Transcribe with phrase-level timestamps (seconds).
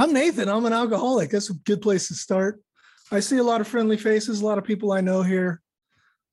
[0.00, 0.48] I'm Nathan.
[0.48, 1.30] I'm an alcoholic.
[1.30, 2.62] That's a good place to start.
[3.10, 5.60] I see a lot of friendly faces, a lot of people I know here,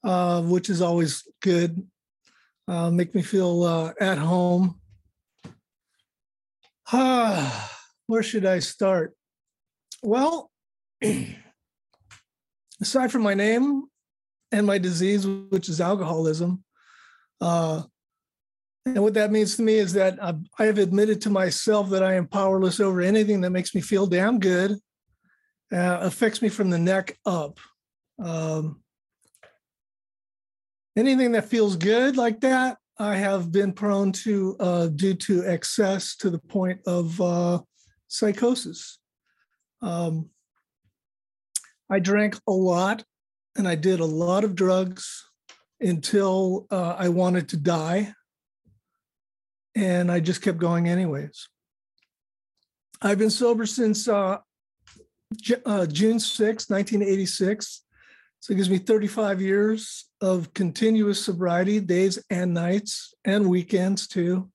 [0.03, 1.83] uh, which is always good.
[2.67, 4.79] Uh, make me feel uh, at home.
[6.93, 7.71] Ah,
[8.05, 9.15] where should I start?
[10.03, 10.51] Well,
[12.79, 13.85] aside from my name
[14.51, 16.63] and my disease, which is alcoholism,
[17.41, 17.81] uh,
[18.85, 22.13] and what that means to me is that I have admitted to myself that I
[22.13, 24.73] am powerless over anything that makes me feel damn good,
[25.73, 27.59] uh, affects me from the neck up.
[28.23, 28.83] Um,
[30.95, 36.15] anything that feels good like that, I have been prone to uh, due to excess
[36.17, 37.59] to the point of uh,
[38.07, 38.99] psychosis.
[39.81, 40.29] Um,
[41.89, 43.03] I drank a lot
[43.57, 45.25] and I did a lot of drugs
[45.81, 48.13] until uh, I wanted to die.
[49.75, 51.47] And I just kept going anyways.
[53.01, 54.37] I've been sober since uh,
[55.35, 57.83] J- uh, June 6, 1986.
[58.39, 64.49] So it gives me 35 years of continuous sobriety, days and nights, and weekends too.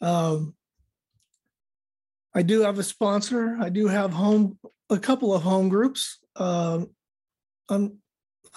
[0.00, 0.54] Um,
[2.34, 3.56] I do have a sponsor.
[3.60, 6.18] I do have home a couple of home groups.
[6.36, 6.90] Um,
[7.68, 7.98] I'm,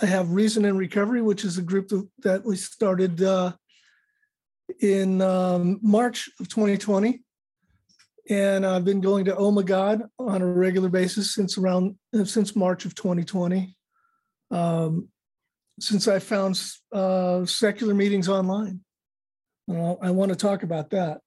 [0.02, 3.53] I have Reason and Recovery, which is a group that we started uh,
[4.81, 7.22] in um, March of 2020,
[8.30, 12.56] and I've been going to Oh My God on a regular basis since around since
[12.56, 13.76] March of 2020.
[14.52, 15.09] Um,
[15.80, 16.62] since I found
[16.94, 18.81] uh, secular meetings online,
[19.70, 21.20] I want to talk about that.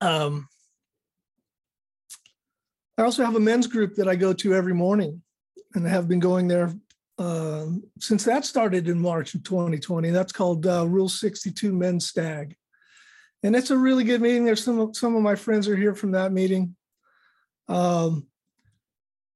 [0.00, 0.48] Um,
[2.96, 5.22] I also have a men's group that I go to every morning,
[5.74, 6.72] and I have been going there
[7.18, 7.66] uh,
[7.98, 10.10] since that started in March of 2020.
[10.10, 12.56] That's called uh, Rule 62 Men's Stag,
[13.42, 14.44] and it's a really good meeting.
[14.44, 16.76] There's some some of my friends are here from that meeting.
[17.68, 18.26] Um,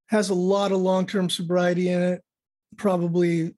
[0.07, 2.23] has a lot of long-term sobriety in it,
[2.77, 3.55] probably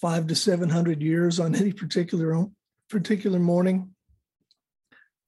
[0.00, 2.46] five to seven hundred years on any particular
[2.88, 3.94] particular morning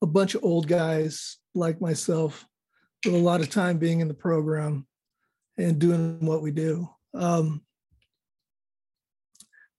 [0.03, 2.47] a bunch of old guys like myself
[3.05, 4.85] with a lot of time being in the program
[5.57, 6.89] and doing what we do.
[7.15, 7.63] Um,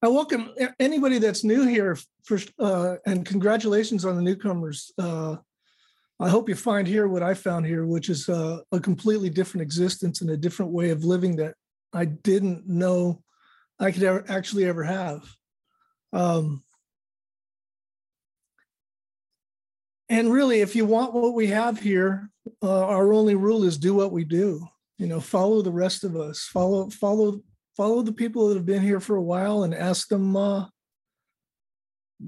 [0.04, 4.92] I welcome anybody that's new here first, uh, and congratulations on the newcomers.
[4.98, 5.38] Uh,
[6.20, 9.62] I hope you find here what I found here, which is uh, a completely different
[9.62, 11.56] existence and a different way of living that
[11.94, 13.24] I didn't know
[13.80, 15.24] I could ever actually ever have.
[16.12, 16.66] Um,
[20.10, 22.30] and really, if you want what we have here,
[22.62, 24.68] uh, our only rule is do what we do.
[24.98, 26.42] You know, follow the rest of us.
[26.42, 27.40] Follow, follow,
[27.76, 30.66] follow the people that have been here for a while, and ask them uh,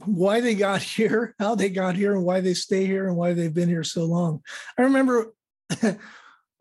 [0.06, 3.34] why they got here, how they got here, and why they stay here, and why
[3.34, 4.42] they've been here so long.
[4.78, 5.34] I remember,
[5.82, 5.98] I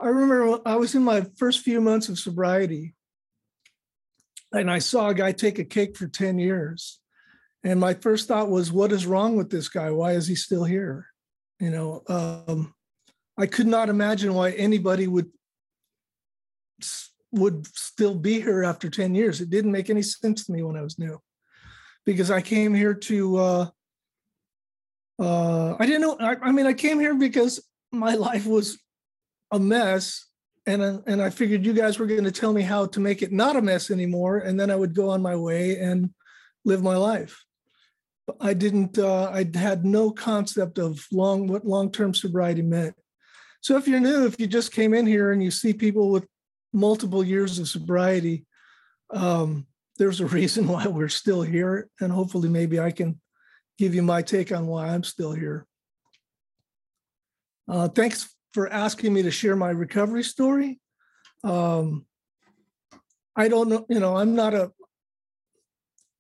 [0.01, 2.95] remember I was in my first few months of sobriety,
[4.53, 7.01] and I saw a guy take a cake for ten years.
[7.65, 9.91] And my first thought was, what is wrong with this guy?
[9.91, 11.07] Why is he still here?
[11.59, 12.75] You know, um,
[13.39, 15.31] I could not imagine why anybody would
[17.35, 19.41] would still be here after 10 years.
[19.41, 21.21] It didn't make any sense to me when I was new
[22.07, 23.67] because I came here to, uh,
[25.21, 28.79] uh, I didn't know, I, I, mean, I came here because my life was
[29.51, 30.27] a mess.
[30.67, 33.21] And, uh, and I figured you guys were going to tell me how to make
[33.21, 34.39] it not a mess anymore.
[34.39, 36.11] And then I would go on my way and
[36.65, 37.45] live my life.
[38.41, 42.95] I didn't, uh, I had no concept of long, what long-term sobriety meant.
[43.61, 46.27] So if you're new, if you just came in here and you see people with
[46.75, 48.45] multiple years of sobriety,
[49.11, 49.67] um,
[49.99, 51.89] there's a reason why we're still here.
[52.01, 53.21] And hopefully maybe I can
[53.79, 55.67] give you my take on why I'm still here.
[57.69, 60.81] Uh, thanks for asking me to share my recovery story.
[61.43, 62.05] Um,
[63.37, 64.71] I don't know, you know, I'm not a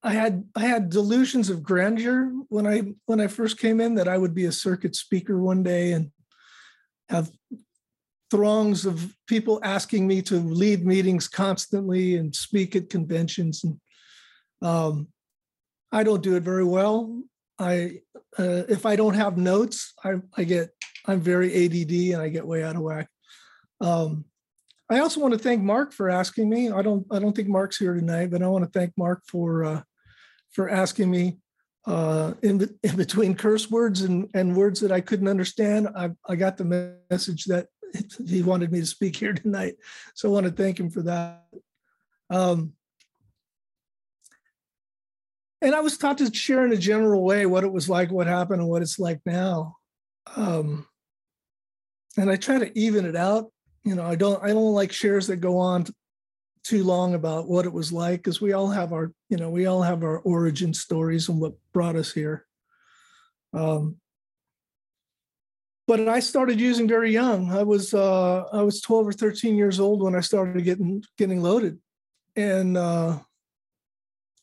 [0.04, 4.06] I had I had delusions of grandeur when I when I first came in that
[4.06, 6.10] I would be a circuit speaker one day and
[7.08, 7.31] have
[8.34, 13.78] throngs of people asking me to lead meetings constantly and speak at conventions and
[14.60, 15.06] um,
[15.92, 17.22] I don't do it very well.
[17.60, 18.00] I
[18.36, 20.70] uh, if I don't have notes, I, I get
[21.06, 23.08] I'm very ADD and I get way out of whack.
[23.81, 24.25] Um,
[24.90, 26.72] I also want to thank Mark for asking me.
[26.72, 29.64] I don't I don't think Mark's here tonight, but I want to thank Mark for
[29.64, 29.82] uh,
[30.50, 31.38] for asking me
[31.87, 35.88] uh, in, in between curse words and, and words that I couldn't understand.
[35.94, 37.69] I, I got the message that
[38.26, 39.76] he wanted me to speak here tonight.
[40.14, 41.44] So I want to thank him for that.
[42.31, 42.73] Um,
[45.61, 48.26] and I was taught to share in a general way what it was like, what
[48.26, 49.76] happened, and what it's like now.
[50.37, 50.87] Um,
[52.17, 53.50] and I try to even it out.
[53.82, 55.87] You know, I don't I don't like shares that go on
[56.64, 59.67] too long about what it was like because we all have our you know we
[59.67, 62.47] all have our origin stories and what brought us here.
[63.52, 63.97] Um,
[65.86, 67.50] but I started using very young.
[67.50, 71.42] I was uh, I was 12 or 13 years old when I started getting getting
[71.42, 71.78] loaded,
[72.36, 73.19] and uh,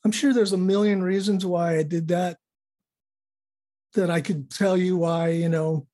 [0.05, 2.38] I'm sure there's a million reasons why I did that.
[3.95, 5.88] That I could tell you why, you know,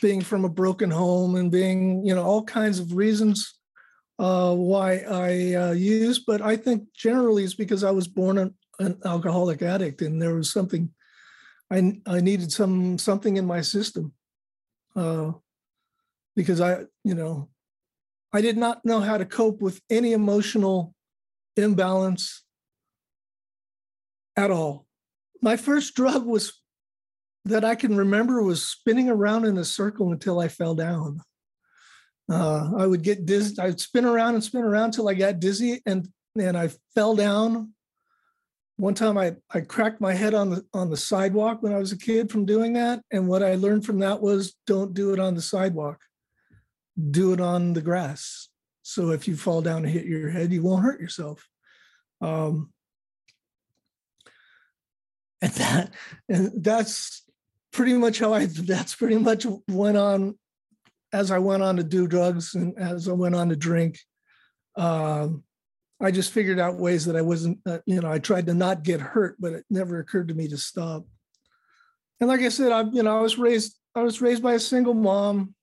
[0.00, 3.58] being from a broken home and being, you know, all kinds of reasons
[4.18, 6.18] uh, why I uh, use.
[6.18, 10.34] But I think generally it's because I was born an, an alcoholic addict, and there
[10.34, 10.90] was something
[11.70, 14.14] I I needed some something in my system
[14.96, 15.32] uh,
[16.36, 17.48] because I, you know,
[18.32, 20.94] I did not know how to cope with any emotional
[21.56, 22.42] imbalance
[24.36, 24.86] at all.
[25.42, 26.62] My first drug was
[27.44, 31.20] that I can remember was spinning around in a circle until I fell down.
[32.30, 33.60] Uh, I would get dizzy.
[33.60, 36.08] I'd spin around and spin around till I got dizzy, and
[36.38, 37.74] and I fell down
[38.76, 41.92] one time I, I cracked my head on the on the sidewalk when I was
[41.92, 43.02] a kid from doing that.
[43.10, 46.00] And what I learned from that was don't do it on the sidewalk.
[47.10, 48.48] Do it on the grass.
[48.82, 51.46] So if you fall down and hit your head, you won't hurt yourself.
[52.20, 52.72] Um,
[55.40, 55.94] and that
[56.28, 57.22] and that's
[57.72, 60.38] pretty much how I that's pretty much went on
[61.12, 63.98] as I went on to do drugs and as I went on to drink.
[64.76, 65.44] Um,
[66.02, 68.82] I just figured out ways that I wasn't, uh, you know, I tried to not
[68.82, 71.04] get hurt, but it never occurred to me to stop.
[72.20, 74.58] And like I said, I, you know, I was raised, I was raised by a
[74.58, 75.54] single mom.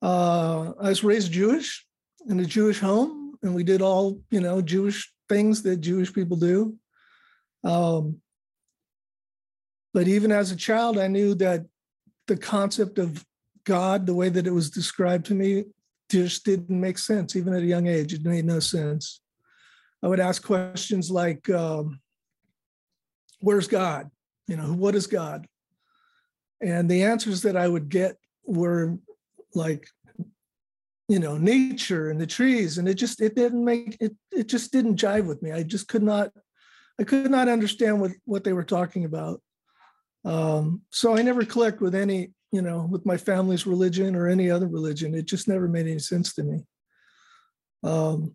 [0.00, 1.86] Uh, I was raised Jewish
[2.28, 6.38] in a Jewish home, and we did all, you know, Jewish things that Jewish people
[6.38, 6.76] do.
[7.62, 8.22] Um,
[9.92, 11.66] but even as a child, I knew that
[12.26, 13.24] the concept of
[13.64, 15.64] God, the way that it was described to me,
[16.10, 18.12] just didn't make sense, even at a young age.
[18.12, 19.20] It made no sense.
[20.02, 22.00] I would ask questions like, um,
[23.40, 24.10] "Where's God?
[24.48, 25.46] You know, what is God?"
[26.60, 28.98] And the answers that I would get were
[29.54, 29.88] like,
[31.08, 34.14] you know, nature and the trees, and it just it didn't make it.
[34.32, 35.52] It just didn't jive with me.
[35.52, 36.30] I just could not.
[37.00, 39.40] I could not understand what what they were talking about.
[40.24, 44.50] Um, so I never clicked with any you know, with my family's religion or any
[44.50, 45.14] other religion.
[45.14, 46.64] It just never made any sense to me.
[47.82, 48.34] Um,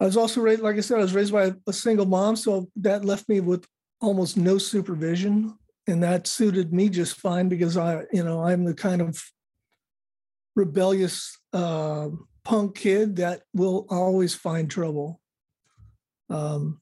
[0.00, 2.68] I was also raised, like I said, I was raised by a single mom, so
[2.76, 3.66] that left me with
[4.00, 5.56] almost no supervision,
[5.86, 9.22] and that suited me just fine because I, you know, I'm the kind of
[10.56, 12.08] rebellious uh,
[12.44, 15.20] punk kid that will always find trouble.
[16.28, 16.80] Um,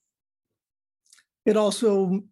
[1.44, 2.23] it also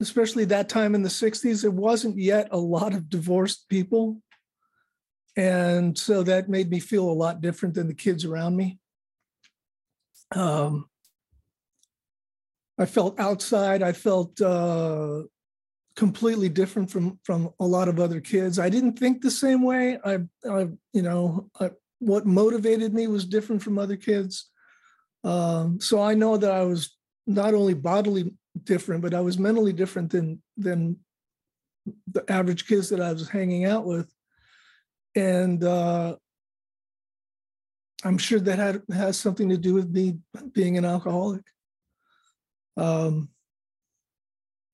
[0.00, 4.20] especially that time in the 60s, there wasn't yet a lot of divorced people.
[5.36, 8.78] And so that made me feel a lot different than the kids around me.
[10.34, 10.88] Um,
[12.78, 13.82] I felt outside.
[13.82, 15.22] I felt uh,
[15.94, 18.58] completely different from from a lot of other kids.
[18.58, 19.98] I didn't think the same way.
[20.04, 20.18] I,
[20.48, 24.50] I you know, I, what motivated me was different from other kids.
[25.24, 26.96] Um, so I know that I was
[27.26, 28.34] not only bodily
[28.64, 30.96] different, but I was mentally different than than
[32.08, 34.12] the average kids that I was hanging out with,
[35.14, 36.16] and uh,
[38.04, 40.18] I'm sure that had has something to do with me
[40.52, 41.42] being an alcoholic.
[42.76, 43.30] Um,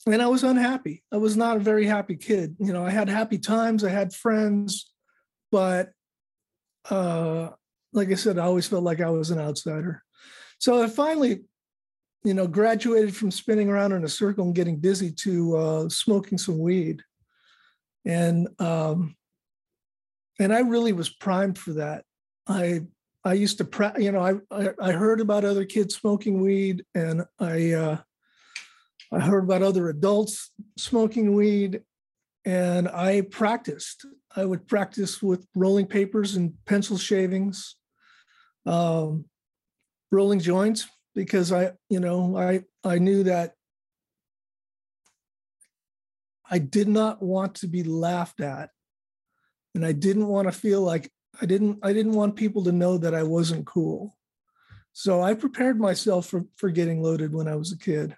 [0.06, 1.04] and I was unhappy.
[1.12, 2.56] I was not a very happy kid.
[2.58, 4.92] You know, I had happy times, I had friends,
[5.52, 5.90] but
[6.90, 7.50] uh,
[7.92, 10.02] like I said, I always felt like I was an outsider.
[10.58, 11.42] So I finally
[12.24, 16.38] you know, graduated from spinning around in a circle and getting dizzy to uh, smoking
[16.38, 17.02] some weed,
[18.04, 19.16] and um,
[20.38, 22.04] and I really was primed for that.
[22.46, 22.82] I
[23.24, 26.84] I used to, pra- you know, I, I, I heard about other kids smoking weed,
[26.94, 27.98] and I uh,
[29.12, 31.82] I heard about other adults smoking weed,
[32.44, 34.06] and I practiced.
[34.34, 37.76] I would practice with rolling papers and pencil shavings,
[38.64, 39.26] um,
[40.10, 43.54] rolling joints, because I, you know, I I knew that
[46.50, 48.70] I did not want to be laughed at.
[49.74, 52.98] And I didn't want to feel like I didn't I didn't want people to know
[52.98, 54.16] that I wasn't cool.
[54.92, 58.14] So I prepared myself for, for getting loaded when I was a kid.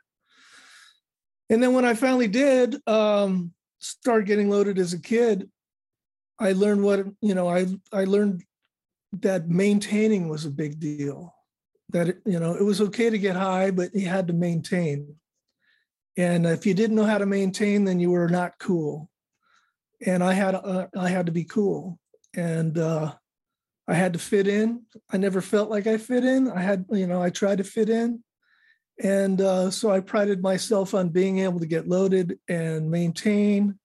[1.48, 5.48] And then when I finally did um, start getting loaded as a kid,
[6.40, 8.42] I learned what, you know, I I learned
[9.20, 11.33] that maintaining was a big deal
[11.94, 15.16] that you know it was okay to get high but you had to maintain
[16.18, 19.08] and if you didn't know how to maintain then you were not cool
[20.04, 21.98] and I had uh, I had to be cool,
[22.34, 23.12] and uh,
[23.88, 24.82] I had to fit in.
[25.10, 26.50] I never felt like I fit in.
[26.50, 28.22] I had, you know, I tried to fit in,
[29.02, 33.78] and uh, so I prided myself on being able to get loaded and maintain,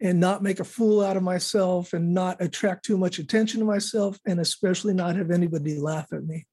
[0.00, 3.66] and not make a fool out of myself, and not attract too much attention to
[3.66, 6.46] myself, and especially not have anybody laugh at me.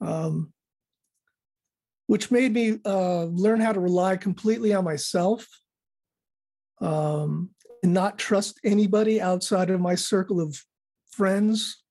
[0.00, 0.52] Um,
[2.10, 5.46] which made me uh, learn how to rely completely on myself
[6.80, 7.50] um,
[7.84, 10.60] and not trust anybody outside of my circle of
[11.12, 11.84] friends.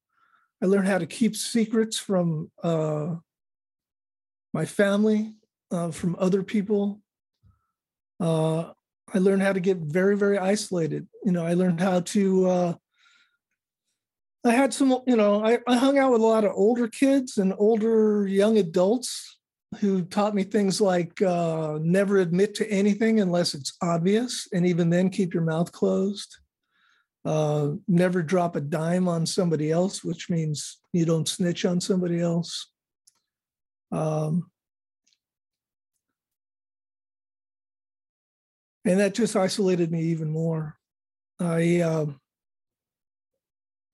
[0.62, 3.16] I learned how to keep secrets from uh,
[4.54, 5.36] my family,
[5.72, 7.02] uh, from other people.
[8.20, 8.72] Uh,
[9.14, 11.08] I learned how to get very, very isolated.
[11.24, 12.76] You know, I learned how to.
[14.46, 17.38] I had some, you know, I, I hung out with a lot of older kids
[17.38, 19.38] and older young adults
[19.80, 24.90] who taught me things like uh, never admit to anything unless it's obvious, and even
[24.90, 26.38] then, keep your mouth closed.
[27.26, 32.20] Uh, never drop a dime on somebody else, which means you don't snitch on somebody
[32.20, 32.72] else.
[33.92, 34.50] Um,
[38.86, 40.78] and that just isolated me even more.
[41.40, 42.06] I uh,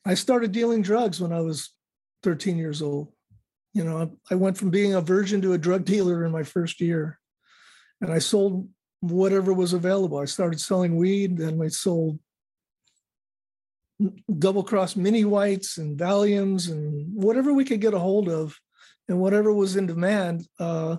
[0.05, 1.71] I started dealing drugs when I was
[2.24, 3.12] 13 years old
[3.75, 6.79] you know, I went from being a virgin to a drug dealer in my first
[6.79, 7.19] year,
[8.00, 8.69] and I sold
[9.01, 10.17] whatever was available.
[10.17, 12.17] I started selling weed, then I sold
[14.39, 18.57] double cross mini whites and Valiums and whatever we could get a hold of,
[19.09, 20.47] and whatever was in demand.
[20.57, 20.97] Uh,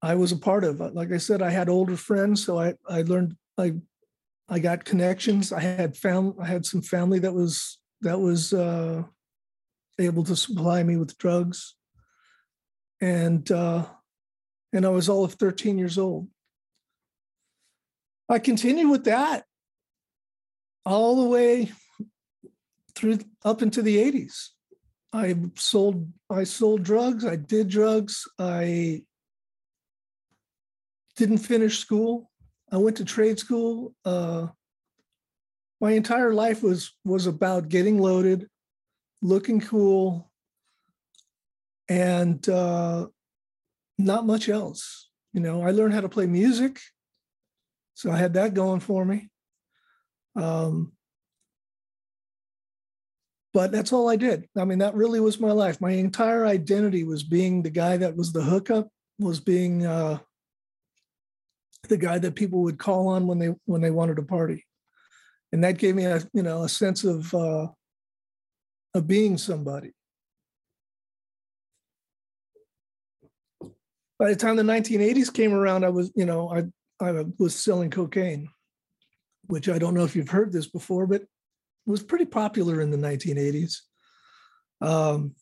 [0.00, 0.78] I was a part of.
[0.78, 3.74] Like I said, I had older friends, so I I learned I
[4.50, 5.52] I got connections.
[5.52, 9.04] I had found I had some family that was that was uh,
[9.98, 11.76] able to supply me with drugs.
[13.00, 13.86] And uh,
[14.72, 16.28] and I was all of 13 years old.
[18.28, 19.44] I continued with that
[20.84, 21.70] all the way
[22.96, 24.48] through up into the 80s.
[25.12, 29.02] I sold I sold drugs, I did drugs, I
[31.16, 32.29] didn't finish school.
[32.72, 33.94] I went to trade school.
[34.04, 34.48] Uh,
[35.80, 38.46] my entire life was was about getting loaded,
[39.22, 40.30] looking cool,
[41.88, 43.06] and uh,
[43.98, 45.08] not much else.
[45.32, 46.80] You know, I learned how to play music,
[47.94, 49.30] so I had that going for me.
[50.36, 50.92] Um,
[53.52, 54.48] but that's all I did.
[54.56, 55.80] I mean, that really was my life.
[55.80, 60.18] My entire identity was being the guy that was the hookup, was being uh,
[61.88, 64.64] the guy that people would call on when they when they wanted to party,
[65.52, 67.68] and that gave me a you know a sense of uh,
[68.94, 69.92] of being somebody.
[74.18, 76.64] By the time the 1980s came around, I was, you know, I,
[77.02, 78.50] I was selling cocaine,
[79.46, 81.22] which I don't know if you've heard this before, but
[81.86, 83.76] was pretty popular in the 1980s.
[84.82, 85.34] Um,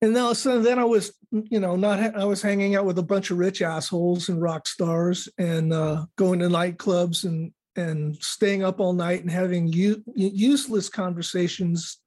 [0.00, 3.02] and now, so then I was, you know, not I was hanging out with a
[3.02, 8.64] bunch of rich assholes and rock stars, and uh, going to nightclubs and and staying
[8.64, 11.98] up all night and having u- useless conversations,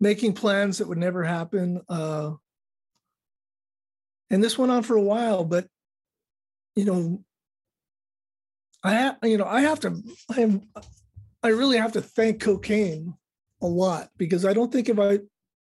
[0.00, 1.82] making plans that would never happen.
[1.88, 2.32] Uh,
[4.30, 5.66] and this went on for a while, but
[6.76, 7.24] you know,
[8.82, 10.02] I have, you know, I have to,
[10.34, 10.62] I am,
[11.42, 13.14] I really have to thank cocaine
[13.60, 15.18] a lot because I don't think if I,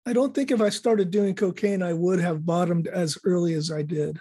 [0.09, 3.71] I don't think if I started doing cocaine, I would have bottomed as early as
[3.71, 4.19] I did.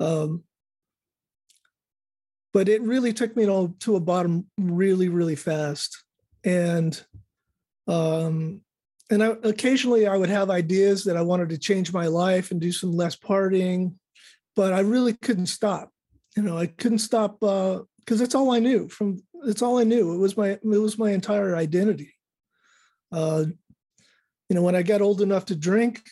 [0.00, 0.42] Um,
[2.52, 6.02] but it really took me to, to a bottom really really fast.
[6.44, 7.00] And
[7.86, 8.62] um
[9.10, 12.60] and I, occasionally i would have ideas that i wanted to change my life and
[12.60, 13.94] do some less partying
[14.54, 15.90] but i really couldn't stop.
[16.36, 19.84] You know i couldn't stop because uh, that's all i knew from it's all i
[19.84, 20.14] knew.
[20.14, 22.12] It was my it was my entire identity.
[23.12, 23.46] Uh
[24.48, 26.02] you know when i got old enough to drink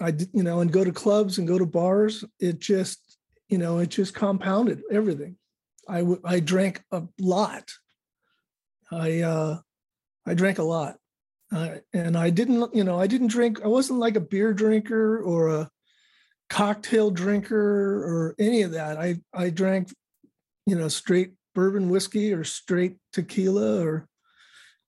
[0.00, 3.18] i you know and go to clubs and go to bars it just
[3.48, 5.36] you know it just compounded everything
[5.88, 7.70] I, w- I drank a lot.
[8.90, 9.58] I uh,
[10.26, 10.96] I drank a lot,
[11.52, 13.60] uh, and I didn't you know I didn't drink.
[13.64, 15.70] I wasn't like a beer drinker or a
[16.48, 18.98] cocktail drinker or any of that.
[18.98, 19.92] I I drank
[20.66, 24.08] you know straight bourbon whiskey or straight tequila or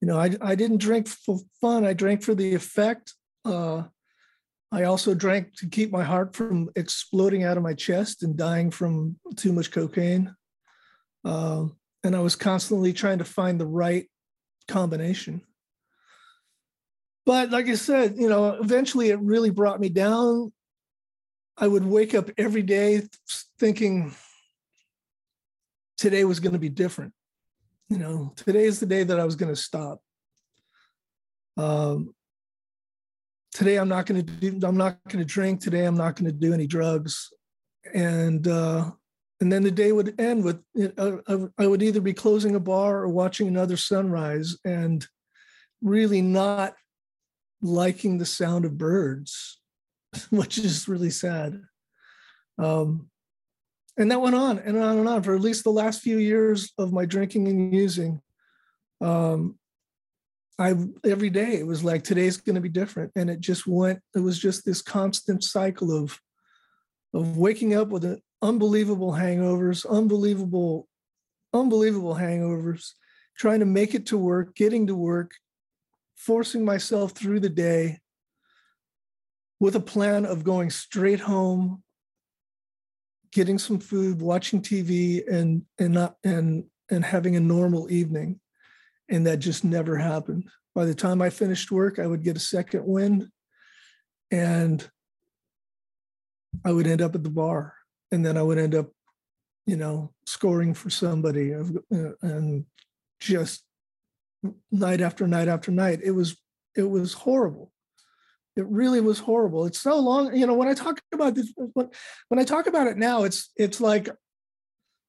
[0.01, 1.85] you know I I didn't drink for fun.
[1.85, 3.13] I drank for the effect.
[3.45, 3.83] Uh,
[4.71, 8.69] I also drank to keep my heart from exploding out of my chest and dying
[8.69, 10.35] from too much cocaine.
[11.25, 14.07] Um, and I was constantly trying to find the right
[14.67, 15.41] combination.
[17.25, 20.51] But like I said, you know, eventually it really brought me down.
[21.57, 23.03] I would wake up every day
[23.59, 24.15] thinking,
[25.97, 27.13] today was going to be different.
[27.89, 29.99] You know, today is the day that I was going to stop.
[31.57, 32.13] Um,
[33.51, 34.67] today I'm not going to do.
[34.67, 35.59] I'm not going to drink.
[35.59, 37.33] Today I'm not going to do any drugs,
[37.93, 38.91] and uh,
[39.41, 40.61] and then the day would end with
[40.97, 45.05] uh, I would either be closing a bar or watching another sunrise, and
[45.81, 46.75] really not
[47.61, 49.59] liking the sound of birds,
[50.29, 51.59] which is really sad.
[52.59, 53.09] Um,
[53.99, 56.71] and that went on and on and on for at least the last few years
[56.77, 58.21] of my drinking and using.
[59.01, 59.59] Um,
[60.57, 60.75] I
[61.05, 63.99] every day it was like today's going to be different, and it just went.
[64.15, 66.19] It was just this constant cycle of
[67.13, 70.87] of waking up with unbelievable hangovers, unbelievable,
[71.53, 72.93] unbelievable hangovers,
[73.37, 75.31] trying to make it to work, getting to work,
[76.15, 77.99] forcing myself through the day
[79.59, 81.83] with a plan of going straight home,
[83.31, 88.39] getting some food, watching TV, and and not and and having a normal evening.
[89.09, 90.49] And that just never happened.
[90.75, 93.27] By the time I finished work, I would get a second wind
[94.31, 94.87] and
[96.63, 97.73] I would end up at the bar.
[98.11, 98.87] And then I would end up,
[99.65, 101.63] you know, scoring for somebody uh,
[102.21, 102.65] and
[103.19, 103.63] just
[104.71, 105.99] night after night after night.
[106.03, 106.37] It was
[106.75, 107.71] it was horrible.
[108.55, 109.65] It really was horrible.
[109.65, 110.53] It's so long, you know.
[110.53, 111.89] When I talk about this, uh, when,
[112.27, 114.09] when I talk about it now, it's it's like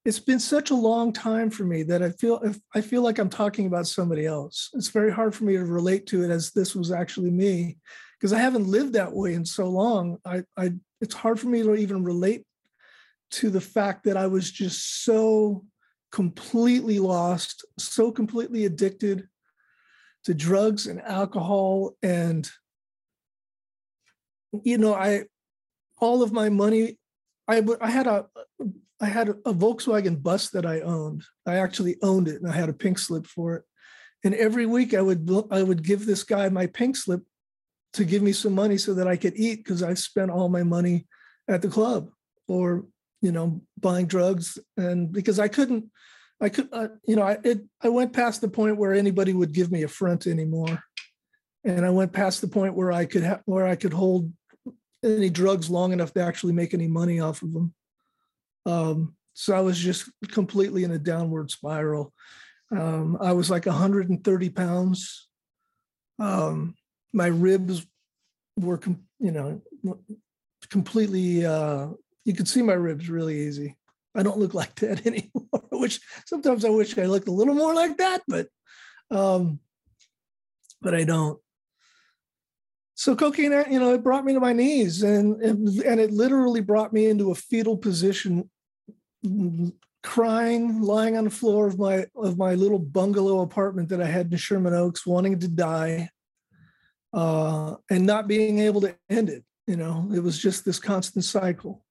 [0.04, 3.18] it's been such a long time for me that I feel if I feel like
[3.18, 4.70] I'm talking about somebody else.
[4.75, 7.78] It's very hard for me to relate to it as this was actually me
[8.18, 10.18] because I haven't lived that way in so long.
[10.25, 12.44] I, I it's hard for me to even relate
[13.32, 15.64] to the fact that I was just so
[16.11, 19.28] completely lost, so completely addicted
[20.25, 21.97] to drugs and alcohol.
[22.02, 22.49] And,
[24.64, 25.25] you know, I,
[25.99, 26.99] all of my money,
[27.49, 28.26] I, I had a,
[29.00, 31.25] I had a, Volkswagen bus that I owned.
[31.47, 33.64] I actually owned it and I had a pink slip for it.
[34.23, 37.22] And every week I would, I would give this guy my pink slip
[37.94, 40.62] to give me some money so that I could eat because I spent all my
[40.62, 41.07] money
[41.48, 42.11] at the club
[42.46, 42.85] or
[43.20, 45.87] you know, buying drugs, and because I couldn't,
[46.40, 49.53] I could, uh, you know, I it, I went past the point where anybody would
[49.53, 50.83] give me a front anymore,
[51.64, 54.33] and I went past the point where I could have where I could hold
[55.02, 57.74] any drugs long enough to actually make any money off of them.
[58.66, 62.12] Um, so I was just completely in a downward spiral.
[62.70, 65.28] Um, I was like 130 pounds.
[66.18, 66.74] Um,
[67.12, 67.86] my ribs
[68.56, 69.62] were, com- you know,
[70.68, 71.88] completely uh,
[72.24, 73.76] you can see my ribs really easy.
[74.14, 77.74] I don't look like that anymore, which sometimes I wish I looked a little more
[77.74, 78.48] like that, but
[79.10, 79.60] um,
[80.80, 81.38] but I don't.
[83.00, 86.92] So cocaine, you know, it brought me to my knees, and and it literally brought
[86.92, 88.50] me into a fetal position,
[90.02, 94.30] crying, lying on the floor of my of my little bungalow apartment that I had
[94.30, 96.10] in Sherman Oaks, wanting to die,
[97.14, 99.44] uh, and not being able to end it.
[99.66, 101.82] You know, it was just this constant cycle.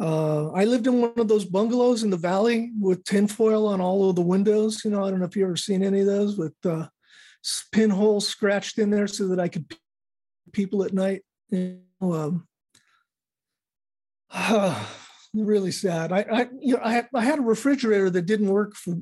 [0.00, 4.08] Uh, I lived in one of those bungalows in the valley with tinfoil on all
[4.08, 4.86] of the windows.
[4.86, 6.88] You know, I don't know if you've ever seen any of those with uh,
[7.72, 9.68] pinholes scratched in there so that I could
[10.54, 11.22] people at night.
[11.50, 12.48] You know, um,
[14.30, 14.84] uh,
[15.34, 16.12] really sad.
[16.12, 18.96] I, I, you know, I had, I had a refrigerator that didn't work for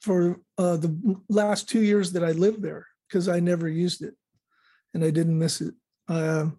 [0.00, 4.14] for uh, the last two years that I lived there because I never used it,
[4.92, 5.74] and I didn't miss it.
[6.08, 6.50] Uh,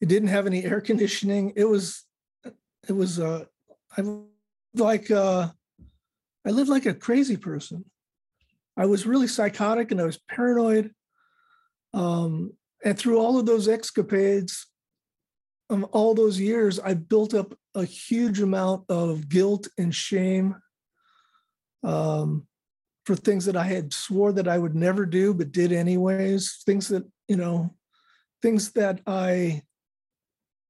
[0.00, 1.52] it didn't have any air conditioning.
[1.54, 2.04] It was
[2.88, 3.44] it was uh
[3.96, 4.02] I
[4.74, 5.48] like uh
[6.44, 7.84] I lived like a crazy person.
[8.76, 10.92] I was really psychotic and I was paranoid.
[11.94, 12.52] Um,
[12.84, 14.66] and through all of those escapades,
[15.70, 20.56] um, all those years, I built up a huge amount of guilt and shame
[21.82, 22.46] um,
[23.06, 26.62] for things that I had swore that I would never do, but did anyways.
[26.66, 27.74] Things that you know,
[28.42, 29.62] things that I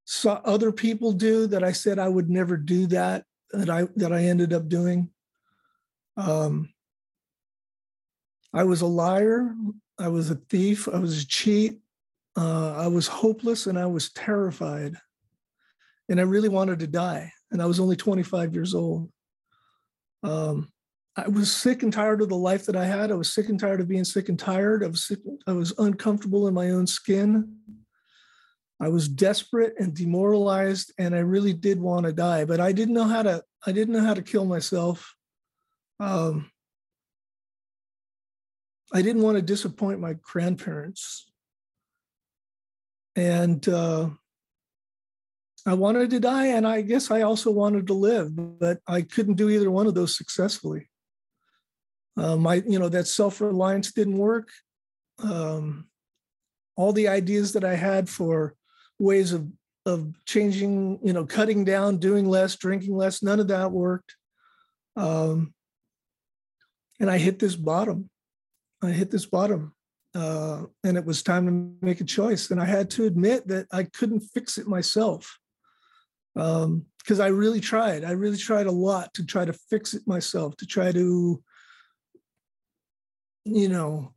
[0.04, 4.12] saw other people do that I said I would never do that that I that
[4.12, 5.10] I ended up doing.
[6.16, 6.72] Um,
[8.54, 9.54] I was a liar.
[9.98, 10.88] I was a thief.
[10.88, 11.81] I was a cheat.
[12.36, 14.96] Uh, I was hopeless and I was terrified.
[16.08, 17.32] And I really wanted to die.
[17.50, 19.10] And I was only 25 years old.
[20.22, 20.72] Um,
[21.16, 23.10] I was sick and tired of the life that I had.
[23.10, 24.82] I was sick and tired of being sick and tired.
[24.82, 27.58] I was sick, I was uncomfortable in my own skin.
[28.80, 32.94] I was desperate and demoralized, and I really did want to die, but I didn't
[32.94, 33.44] know how to.
[33.64, 35.14] I didn't know how to kill myself.
[36.00, 36.50] Um,
[38.92, 41.30] I didn't want to disappoint my grandparents,
[43.16, 44.10] and uh,
[45.66, 49.34] I wanted to die, and I guess I also wanted to live, but I couldn't
[49.34, 50.88] do either one of those successfully.
[52.16, 54.48] Uh, my, you know, that self reliance didn't work.
[55.22, 55.86] Um,
[56.76, 58.54] all the ideas that I had for
[58.98, 59.48] ways of
[59.84, 64.14] of changing, you know, cutting down, doing less, drinking less, none of that worked.
[64.96, 65.54] Um,
[67.00, 68.08] and I hit this bottom.
[68.82, 69.74] I hit this bottom.
[70.14, 72.50] Uh, and it was time to make a choice.
[72.50, 75.38] And I had to admit that I couldn't fix it myself
[76.34, 78.04] because um, I really tried.
[78.04, 81.42] I really tried a lot to try to fix it myself, to try to,
[83.44, 84.14] you know,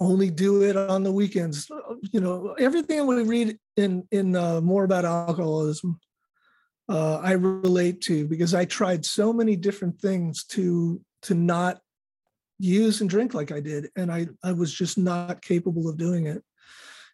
[0.00, 1.70] only do it on the weekends.
[2.12, 6.00] You know, everything we read in in uh, more about alcoholism,
[6.88, 11.80] uh, I relate to because I tried so many different things to to not
[12.58, 16.26] use and drink like I did, and I I was just not capable of doing
[16.26, 16.42] it.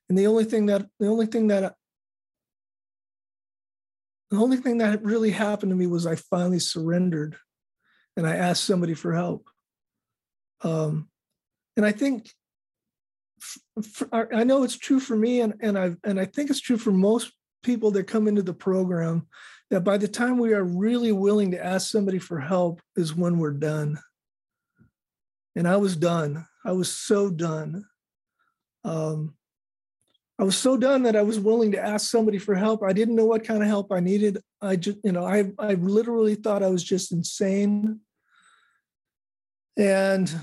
[0.08, 1.74] And the only thing that the only thing that
[4.30, 7.36] the only thing that really happened to me was I finally surrendered,
[8.16, 9.48] and I asked somebody for help.
[10.62, 11.08] Um,
[11.76, 12.30] and I think
[13.40, 16.78] for, I know it's true for me, and and I and I think it's true
[16.78, 19.26] for most people that come into the program.
[19.70, 23.38] That by the time we are really willing to ask somebody for help is when
[23.38, 23.98] we're done.
[25.60, 26.46] And I was done.
[26.64, 27.84] I was so done.
[28.82, 29.34] Um,
[30.38, 32.82] I was so done that I was willing to ask somebody for help.
[32.82, 34.38] I didn't know what kind of help I needed.
[34.62, 38.00] I just, you know, I I literally thought I was just insane.
[39.76, 40.34] And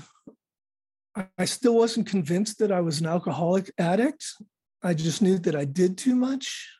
[1.36, 4.24] I still wasn't convinced that I was an alcoholic addict.
[4.84, 6.70] I just knew that I did too much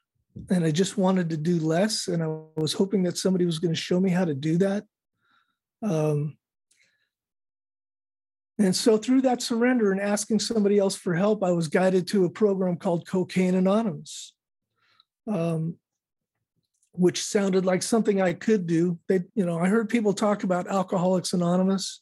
[0.48, 2.06] and I just wanted to do less.
[2.06, 4.84] And I was hoping that somebody was going to show me how to do that.
[5.82, 6.37] Um,
[8.58, 12.24] and so through that surrender and asking somebody else for help, I was guided to
[12.24, 14.34] a program called Cocaine Anonymous,
[15.26, 15.76] um,
[16.92, 18.98] which sounded like something I could do.
[19.08, 22.00] They, you know, I heard people talk about Alcoholics Anonymous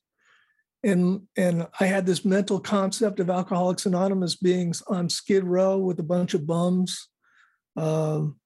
[0.86, 5.98] and and I had this mental concept of Alcoholics Anonymous being on Skid Row with
[5.98, 7.08] a bunch of bums.
[7.76, 8.38] Um,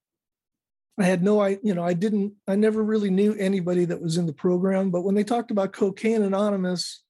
[0.99, 4.17] I had no, I you know, I didn't, I never really knew anybody that was
[4.17, 4.91] in the program.
[4.91, 7.03] But when they talked about Cocaine Anonymous,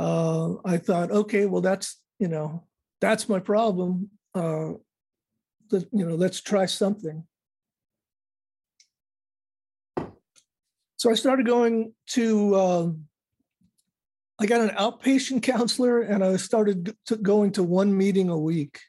[0.00, 2.64] uh, I thought, okay, well, that's you know,
[3.00, 4.10] that's my problem.
[4.34, 4.72] Uh,
[5.70, 7.24] you know, let's try something.
[10.96, 12.54] So I started going to.
[12.54, 12.90] Uh,
[14.40, 18.80] I got an outpatient counselor and I started to going to one meeting a week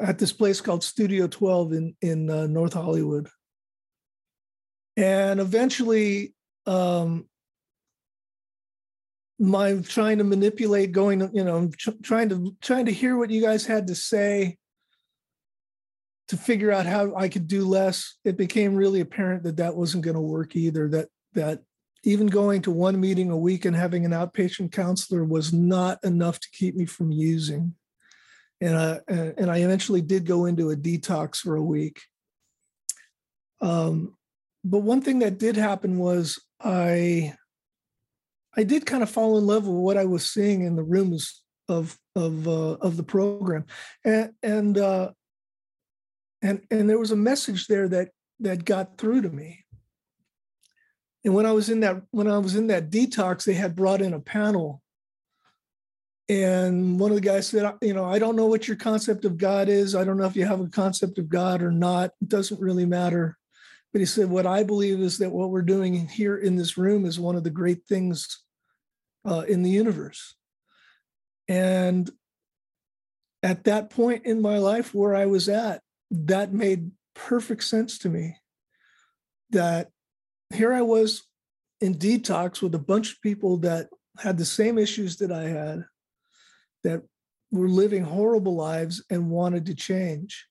[0.00, 3.28] at this place called Studio 12 in, in uh, North Hollywood.
[4.96, 6.34] And eventually,
[6.66, 7.27] um,
[9.38, 11.70] my trying to manipulate going you know,
[12.02, 14.56] trying to trying to hear what you guys had to say
[16.28, 18.16] to figure out how I could do less.
[18.24, 20.88] It became really apparent that that wasn't going to work either.
[20.88, 21.60] That that
[22.04, 26.38] even going to one meeting a week and having an outpatient counselor was not enough
[26.40, 27.74] to keep me from using.
[28.60, 32.00] And I, and I eventually did go into a detox for a week.
[33.60, 34.16] Um,
[34.64, 37.34] but one thing that did happen was I
[38.56, 41.42] I did kind of fall in love with what I was seeing in the rooms
[41.68, 43.66] of of uh, of the program,
[44.04, 45.10] and and uh,
[46.42, 49.64] and and there was a message there that that got through to me.
[51.24, 54.02] And when I was in that when I was in that detox, they had brought
[54.02, 54.82] in a panel.
[56.30, 59.38] And one of the guys said, you know, I don't know what your concept of
[59.38, 59.94] God is.
[59.94, 62.10] I don't know if you have a concept of God or not.
[62.20, 63.37] It doesn't really matter.
[63.98, 67.04] But he said, what I believe is that what we're doing here in this room
[67.04, 68.44] is one of the great things
[69.24, 70.36] uh, in the universe.
[71.48, 72.08] And
[73.42, 75.82] at that point in my life where I was at,
[76.12, 78.36] that made perfect sense to me
[79.50, 79.88] that
[80.54, 81.24] here I was
[81.80, 85.84] in detox with a bunch of people that had the same issues that I had,
[86.84, 87.02] that
[87.50, 90.46] were living horrible lives and wanted to change.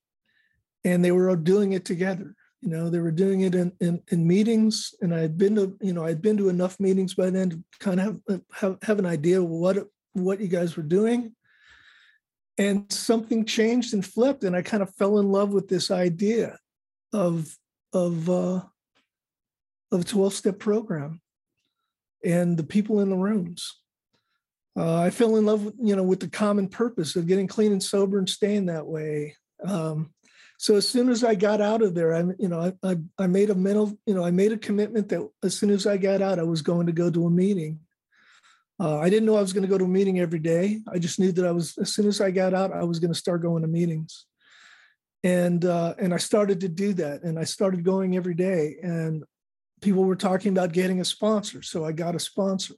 [0.84, 2.34] And they were doing it together.
[2.60, 5.76] You know, they were doing it in, in, in meetings, and I had been to,
[5.80, 8.98] you know, I'd been to enough meetings by then to kind of have, have, have
[8.98, 11.34] an idea what what you guys were doing.
[12.56, 16.58] And something changed and flipped, and I kind of fell in love with this idea
[17.12, 17.56] of
[17.92, 18.62] of uh,
[19.92, 21.20] of a 12 step program
[22.24, 23.76] and the people in the rooms.
[24.76, 27.72] Uh, I fell in love with, you know, with the common purpose of getting clean
[27.72, 29.34] and sober and staying that way.
[29.64, 30.10] Um,
[30.60, 33.26] so as soon as I got out of there, I, you know, I, I, I,
[33.28, 36.20] made a mental, you know, I made a commitment that as soon as I got
[36.20, 37.78] out, I was going to go to a meeting.
[38.80, 40.80] Uh, I didn't know I was going to go to a meeting every day.
[40.92, 43.12] I just knew that I was, as soon as I got out, I was going
[43.12, 44.26] to start going to meetings.
[45.22, 49.22] and uh, and I started to do that, and I started going every day, and
[49.80, 52.74] people were talking about getting a sponsor, so I got a sponsor.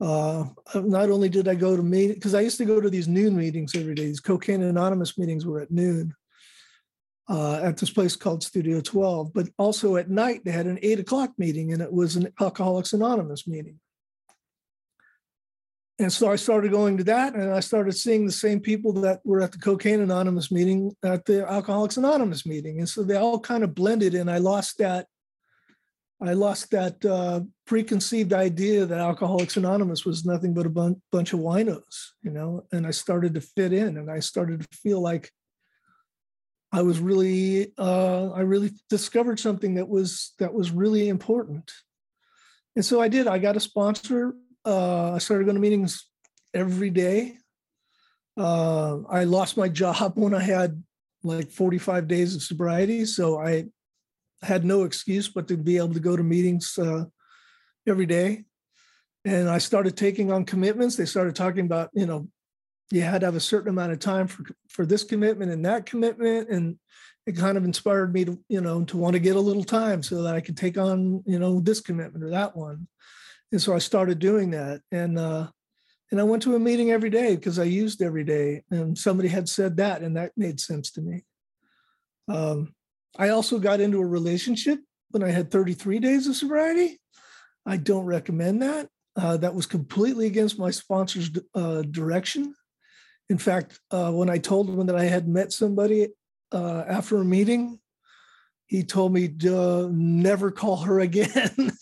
[0.00, 3.08] Uh, not only did I go to meet because I used to go to these
[3.08, 4.04] noon meetings every day.
[4.04, 6.14] These cocaine anonymous meetings were at noon
[7.28, 10.98] uh, at this place called Studio 12, but also at night they had an eight
[10.98, 13.78] o'clock meeting, and it was an Alcoholics Anonymous meeting.
[16.00, 19.20] And so I started going to that, and I started seeing the same people that
[19.24, 23.40] were at the Cocaine Anonymous meeting at the Alcoholics Anonymous meeting, and so they all
[23.40, 24.14] kind of blended.
[24.14, 25.06] And I lost that,
[26.22, 31.32] I lost that uh, preconceived idea that Alcoholics Anonymous was nothing but a bun- bunch
[31.32, 32.64] of winos, you know.
[32.72, 35.30] And I started to fit in, and I started to feel like
[36.70, 41.72] I was really, uh, I really discovered something that was that was really important.
[42.76, 43.26] And so I did.
[43.26, 44.34] I got a sponsor
[44.68, 46.06] uh, I started going to meetings
[46.52, 47.38] every day.
[48.36, 50.82] Uh, I lost my job when I had
[51.22, 53.04] like 45 days of sobriety.
[53.06, 53.66] So I
[54.42, 57.04] had no excuse but to be able to go to meetings uh,
[57.86, 58.44] every day.
[59.24, 60.96] And I started taking on commitments.
[60.96, 62.28] They started talking about, you know,
[62.90, 65.86] you had to have a certain amount of time for, for this commitment and that
[65.86, 66.48] commitment.
[66.48, 66.78] And
[67.26, 70.02] it kind of inspired me to, you know, to want to get a little time
[70.02, 72.88] so that I could take on, you know, this commitment or that one
[73.52, 75.48] and so I started doing that, and uh,
[76.10, 79.28] and I went to a meeting every day because I used every day, and somebody
[79.28, 81.24] had said that, and that made sense to me.
[82.28, 82.74] Um,
[83.18, 87.00] I also got into a relationship when I had 33 days of sobriety.
[87.64, 88.88] I don't recommend that.
[89.16, 92.54] Uh, that was completely against my sponsor's uh, direction.
[93.28, 96.08] In fact, uh, when I told him that I had met somebody
[96.52, 97.78] uh, after a meeting,
[98.66, 101.52] he told me to never call her again.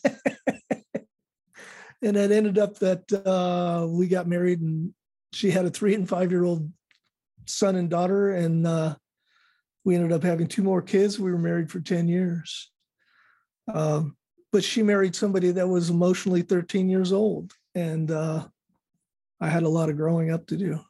[2.03, 4.93] and it ended up that uh, we got married and
[5.33, 6.71] she had a three and five year old
[7.47, 8.95] son and daughter and uh,
[9.85, 11.19] we ended up having two more kids.
[11.19, 12.71] We were married for 10 years.
[13.73, 14.17] Um,
[14.53, 18.47] but she married somebody that was emotionally 13 years old and uh,
[19.41, 20.81] i had a lot of growing up to do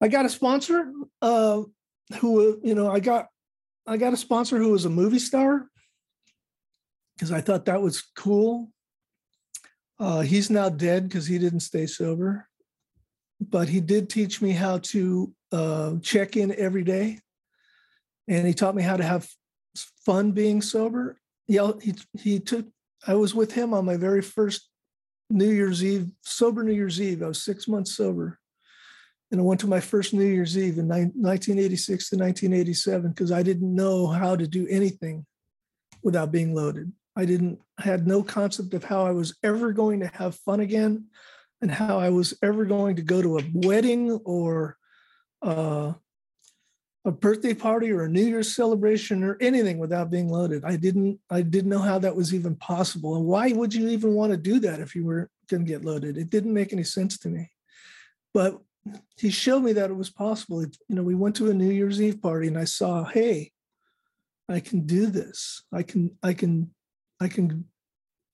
[0.00, 1.62] i got a sponsor uh,
[2.20, 3.26] who you know i got
[3.86, 5.68] i got a sponsor who was a movie star
[7.16, 8.70] because i thought that was cool
[9.98, 12.48] uh, he's now dead because he didn't stay sober,
[13.40, 17.18] but he did teach me how to uh, check in every day,
[18.28, 19.26] and he taught me how to have
[20.04, 21.18] fun being sober.
[21.48, 22.66] Yeah, he he took.
[23.06, 24.68] I was with him on my very first
[25.30, 27.22] New Year's Eve, sober New Year's Eve.
[27.22, 28.38] I was six months sober.
[29.30, 33.42] And I went to my first New Year's Eve in 1986 to 1987 because I
[33.42, 35.26] didn't know how to do anything
[36.02, 36.92] without being loaded.
[37.16, 41.06] I didn't had no concept of how I was ever going to have fun again
[41.60, 44.76] and how I was ever going to go to a wedding or
[45.42, 45.94] uh,
[47.04, 50.64] a birthday party or a New Year's celebration or anything without being loaded.
[50.64, 53.16] I didn't I didn't know how that was even possible.
[53.16, 55.84] And why would you even want to do that if you were going to get
[55.84, 56.18] loaded?
[56.18, 57.50] It didn't make any sense to me.
[58.34, 58.60] But
[59.16, 60.60] he showed me that it was possible.
[60.60, 63.52] It, you know, we went to a New Year's Eve party and I saw, hey,
[64.48, 65.64] I can do this.
[65.72, 66.70] I can I can
[67.20, 67.66] I can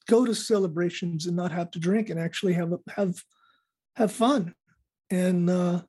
[0.08, 3.14] go to celebrations and not have to drink and actually have have
[3.96, 4.54] have fun
[5.10, 5.82] and uh,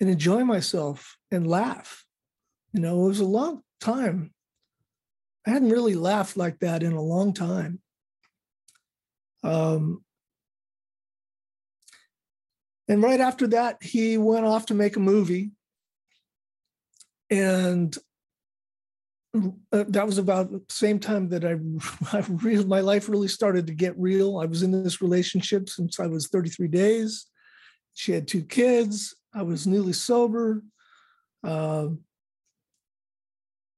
[0.00, 2.04] and enjoy myself and laugh.
[2.72, 4.32] You know, it was a long time.
[5.46, 7.80] I hadn't really laughed like that in a long time.
[9.42, 10.04] Um,
[12.88, 15.50] and right after that, he went off to make a movie.
[17.30, 17.96] And
[19.36, 21.56] uh, that was about the same time that I,
[22.16, 24.38] I real, my life really started to get real.
[24.38, 27.26] I was in this relationship since I was 33 days.
[27.92, 29.14] She had two kids.
[29.34, 30.62] I was newly sober.
[31.44, 31.88] Uh,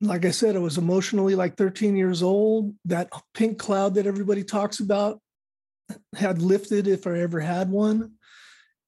[0.01, 2.75] like I said, I was emotionally like 13 years old.
[2.85, 5.21] That pink cloud that everybody talks about
[6.15, 8.13] had lifted if I ever had one.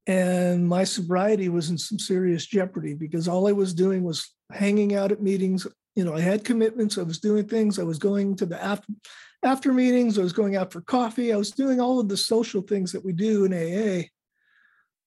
[0.07, 4.95] And my sobriety was in some serious jeopardy because all I was doing was hanging
[4.97, 6.97] out at meetings you know, I had commitments.
[6.97, 7.79] I was doing things.
[7.79, 8.93] I was going to the after
[9.43, 10.19] after meetings.
[10.19, 11.33] I was going out for coffee.
[11.33, 14.05] I was doing all of the social things that we do in AA,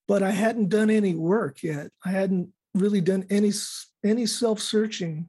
[0.08, 1.89] but I hadn't done any work yet.
[2.05, 3.51] I hadn't really done any
[4.03, 5.27] any self searching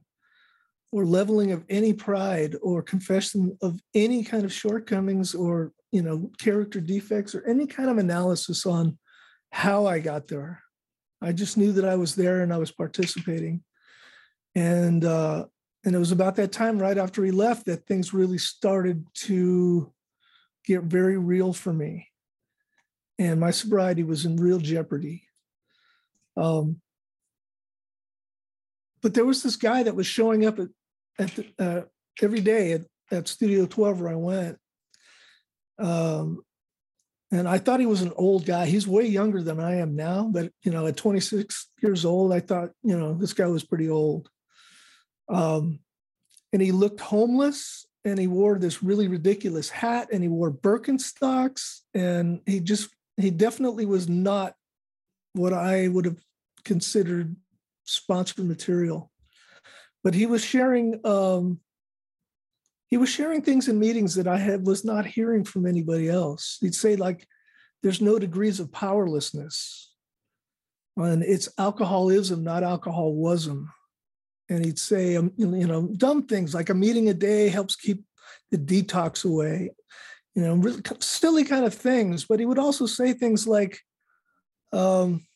[0.91, 6.29] or leveling of any pride or confession of any kind of shortcomings or you know
[6.37, 8.97] character defects or any kind of analysis on
[9.51, 10.61] how I got there.
[11.21, 13.63] I just knew that I was there and I was participating
[14.55, 15.45] and uh,
[15.83, 19.91] and it was about that time right after he left that things really started to
[20.65, 22.07] get very real for me
[23.17, 25.23] and my sobriety was in real jeopardy
[26.37, 26.81] um,
[29.01, 30.67] but there was this guy that was showing up at,
[31.19, 31.81] at the, uh,
[32.21, 32.81] every day at,
[33.11, 34.57] at Studio 12 where I went.
[35.79, 36.41] Um,
[37.31, 38.65] and I thought he was an old guy.
[38.65, 42.39] He's way younger than I am now, but you know, at 26 years old, I
[42.39, 44.29] thought, you know, this guy was pretty old.
[45.27, 45.79] Um,
[46.53, 51.81] and he looked homeless and he wore this really ridiculous hat and he wore Birkenstocks
[51.93, 54.53] and he just he definitely was not
[55.33, 56.19] what I would have
[56.63, 57.35] considered
[57.83, 59.11] sponsored material.
[60.03, 61.59] But he was sharing um,
[62.89, 66.57] he was sharing things in meetings that I had was not hearing from anybody else.
[66.61, 67.27] He'd say like,
[67.83, 69.93] "There's no degrees of powerlessness,
[70.95, 73.71] and it's alcoholism, not alcoholism."
[74.49, 78.05] And he'd say, um, you know, dumb things like a meeting a day helps keep
[78.51, 79.71] the detox away,
[80.35, 82.23] you know, really silly kind of things.
[82.23, 83.81] But he would also say things like,
[84.71, 85.27] um,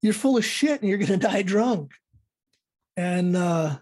[0.00, 1.90] "You're full of shit, and you're going to die drunk,"
[2.96, 3.78] and uh,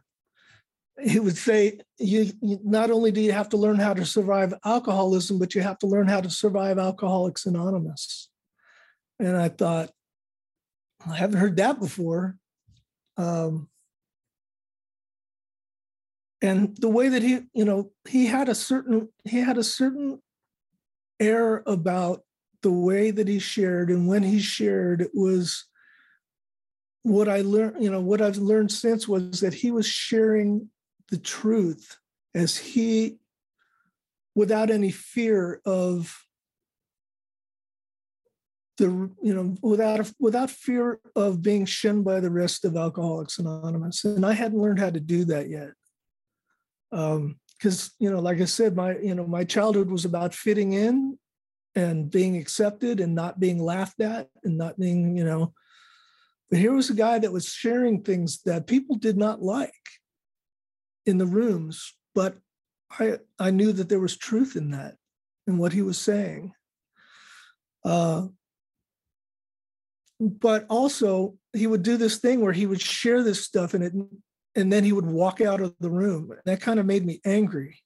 [1.00, 4.54] he would say you, you, not only do you have to learn how to survive
[4.64, 8.28] alcoholism but you have to learn how to survive alcoholics anonymous.
[9.18, 9.90] And i thought
[11.08, 12.36] i haven't heard that before.
[13.16, 13.68] Um,
[16.40, 20.20] and the way that he you know he had a certain he had a certain
[21.20, 22.22] air about
[22.62, 25.64] the way that he shared and when he shared it was
[27.02, 30.68] what i learned you know what i've learned since was that he was sharing
[31.10, 31.96] the truth
[32.34, 33.18] as he,
[34.34, 36.24] without any fear of
[38.78, 44.04] the you know without without fear of being shunned by the rest of alcoholics anonymous.
[44.04, 45.72] And i hadn't learned how to do that yet.
[46.90, 50.72] Because um, you know like i said my you know my childhood was about fitting
[50.72, 51.18] in
[51.74, 55.52] and being accepted and not being laughed at and not being you know.
[56.50, 59.74] But here was a guy that was sharing things that people did not like
[61.08, 62.36] in the rooms, but
[62.90, 64.96] I I knew that there was truth in that
[65.46, 66.52] in what he was saying.
[67.82, 68.26] Uh,
[70.20, 73.92] but also he would do this thing where he would share this stuff and it
[74.54, 76.30] and then he would walk out of the room.
[76.44, 77.78] That kind of made me angry.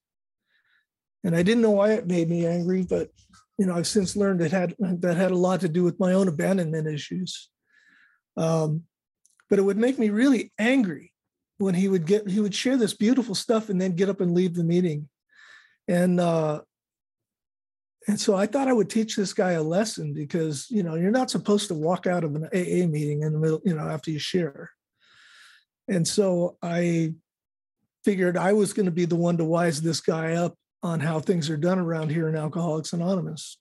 [1.23, 3.11] And I didn't know why it made me angry, but
[3.57, 6.15] you know, I've since learned it had that had a lot to do with my
[6.15, 7.49] own abandonment issues.
[8.37, 8.83] Um,
[9.49, 11.12] but it would make me really angry
[11.63, 14.35] when he would get he would share this beautiful stuff and then get up and
[14.35, 15.09] leave the meeting.
[15.89, 16.63] And uh
[18.09, 21.13] and so i thought i would teach this guy a lesson because you know you're
[21.13, 24.11] not supposed to walk out of an aa meeting in the middle you know after
[24.11, 24.71] you share.
[25.89, 27.15] And so i
[28.05, 31.21] figured i was going to be the one to wise this guy up on how
[31.21, 33.57] things are done around here in alcoholics anonymous.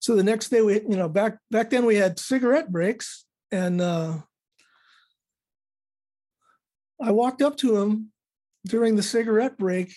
[0.00, 3.80] So the next day we you know back back then we had cigarette breaks and
[3.80, 4.18] uh
[7.00, 8.12] I walked up to him
[8.66, 9.94] during the cigarette break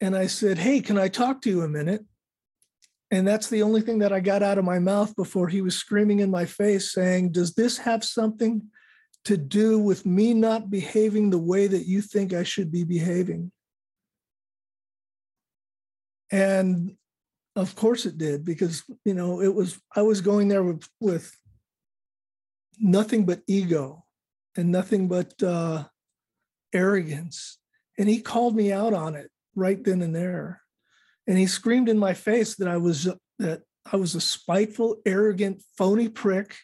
[0.00, 2.04] and I said, Hey, can I talk to you a minute?
[3.10, 5.76] And that's the only thing that I got out of my mouth before he was
[5.76, 8.62] screaming in my face, saying, Does this have something
[9.24, 13.52] to do with me not behaving the way that you think I should be behaving?
[16.30, 16.96] And
[17.56, 21.32] of course it did, because you know, it was I was going there with, with
[22.78, 24.04] nothing but ego
[24.56, 25.84] and nothing but uh,
[26.74, 27.58] arrogance.
[27.98, 30.60] And he called me out on it right then and there.
[31.26, 33.08] And he screamed in my face that I was
[33.38, 36.56] that I was a spiteful, arrogant, phony prick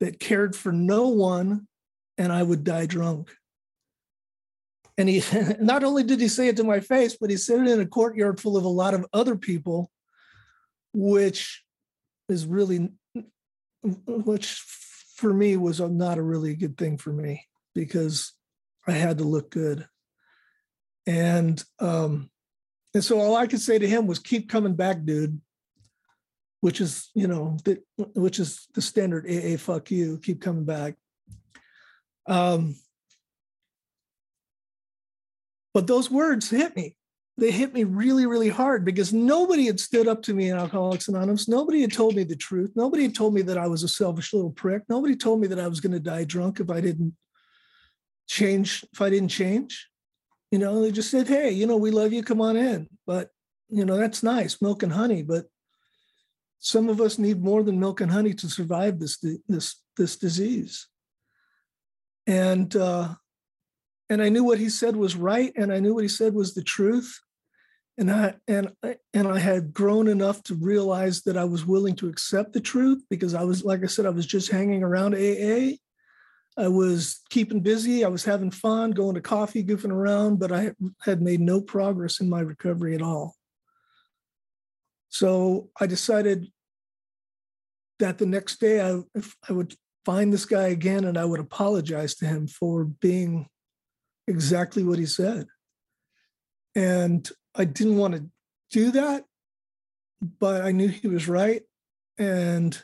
[0.00, 1.66] that cared for no one
[2.16, 3.30] and I would die drunk.
[4.96, 5.22] And he
[5.60, 7.86] not only did he say it to my face, but he said it in a
[7.86, 9.90] courtyard full of a lot of other people,
[10.92, 11.64] which
[12.28, 12.90] is really,
[14.06, 14.64] which
[15.14, 18.32] for me was not a really good thing for me because
[18.88, 19.86] I had to look good.
[21.06, 22.30] And um,
[22.94, 25.40] and so all I could say to him was keep coming back, dude.
[26.60, 27.80] Which is, you know, the,
[28.14, 30.96] which is the standard AA fuck you, keep coming back.
[32.26, 32.74] Um,
[35.72, 36.96] but those words hit me.
[37.36, 41.06] They hit me really, really hard because nobody had stood up to me in Alcoholics
[41.06, 41.46] Anonymous.
[41.46, 42.72] Nobody had told me the truth.
[42.74, 44.82] Nobody had told me that I was a selfish little prick.
[44.88, 47.14] Nobody told me that I was going to die drunk if I didn't
[48.28, 49.88] change if I didn't change.
[50.52, 52.88] You know, they just said, hey, you know, we love you, come on in.
[53.06, 53.30] But,
[53.68, 55.22] you know, that's nice, milk and honey.
[55.22, 55.46] But
[56.58, 59.18] some of us need more than milk and honey to survive this
[59.48, 60.86] this this disease.
[62.26, 63.14] And uh,
[64.10, 66.54] and I knew what he said was right, and I knew what he said was
[66.54, 67.20] the truth.
[67.98, 68.72] and I and
[69.14, 73.02] and I had grown enough to realize that I was willing to accept the truth
[73.10, 75.76] because I was like I said I was just hanging around AA.
[76.58, 78.04] I was keeping busy.
[78.04, 80.72] I was having fun, going to coffee, goofing around, but I
[81.04, 83.36] had made no progress in my recovery at all.
[85.08, 86.48] So I decided
[88.00, 89.00] that the next day I,
[89.48, 93.48] I would find this guy again and I would apologize to him for being
[94.26, 95.46] exactly what he said.
[96.74, 98.26] And I didn't want to
[98.70, 99.24] do that,
[100.20, 101.62] but I knew he was right.
[102.18, 102.80] And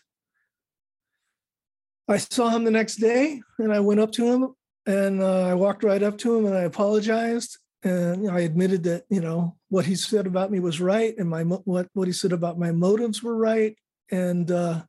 [2.09, 4.55] I saw him the next day and I went up to him
[4.87, 7.59] and uh, I walked right up to him and I apologized.
[7.83, 11.43] And I admitted that, you know, what he said about me was right and my
[11.43, 13.77] what, what he said about my motives were right.
[14.11, 14.83] And uh,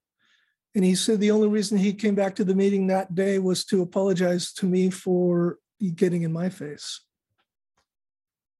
[0.73, 3.65] and he said the only reason he came back to the meeting that day was
[3.65, 5.57] to apologize to me for
[5.95, 7.01] getting in my face.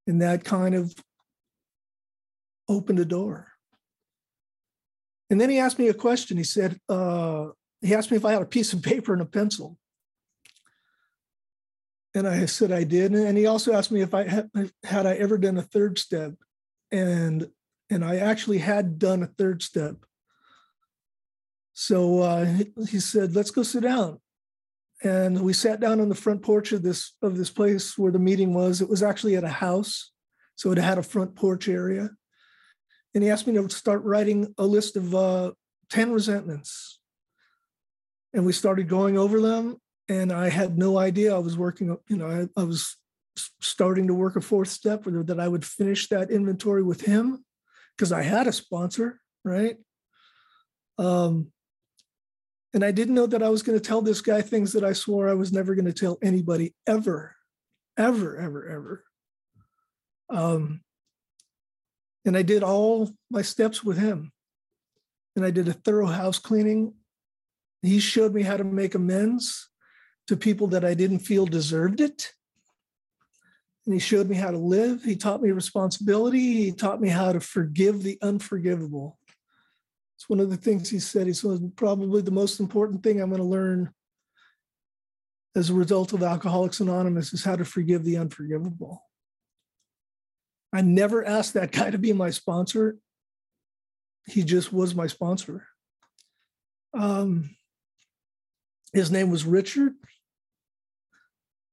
[0.07, 0.93] And that kind of
[2.67, 3.51] opened a door.
[5.29, 6.37] And then he asked me a question.
[6.37, 7.47] He said, uh,
[7.85, 9.77] he asked me if I had a piece of paper and a pencil.
[12.13, 13.13] And I said I did.
[13.13, 14.49] And he also asked me if I had,
[14.83, 16.33] had I ever done a third step.
[16.91, 17.49] And
[17.89, 20.05] and I actually had done a third step.
[21.73, 22.45] So uh,
[22.89, 24.19] he said, "Let's go sit down."
[25.03, 28.19] And we sat down on the front porch of this of this place where the
[28.19, 28.81] meeting was.
[28.81, 30.11] It was actually at a house,
[30.55, 32.11] so it had a front porch area.
[33.13, 35.51] And he asked me to start writing a list of uh,
[35.89, 36.99] ten resentments.
[38.35, 39.77] And we started going over them.
[40.07, 41.97] And I had no idea I was working.
[42.07, 42.95] You know, I, I was
[43.61, 47.43] starting to work a fourth step, that I would finish that inventory with him
[47.97, 49.77] because I had a sponsor, right?
[50.97, 51.51] Um,
[52.73, 54.93] and I didn't know that I was going to tell this guy things that I
[54.93, 57.35] swore I was never going to tell anybody ever,
[57.97, 59.03] ever, ever, ever.
[60.29, 60.81] Um,
[62.25, 64.31] and I did all my steps with him.
[65.35, 66.93] And I did a thorough house cleaning.
[67.87, 69.69] He showed me how to make amends
[70.27, 72.31] to people that I didn't feel deserved it.
[73.85, 75.03] And he showed me how to live.
[75.03, 76.53] He taught me responsibility.
[76.53, 79.19] He taught me how to forgive the unforgivable.
[80.17, 81.27] It's one of the things he said.
[81.27, 83.91] He said, probably the most important thing I'm going to learn
[85.55, 89.03] as a result of Alcoholics Anonymous is how to forgive the unforgivable.
[90.73, 92.97] I never asked that guy to be my sponsor.
[94.27, 95.67] He just was my sponsor.
[96.93, 97.55] Um,
[98.95, 99.93] his name was Richard.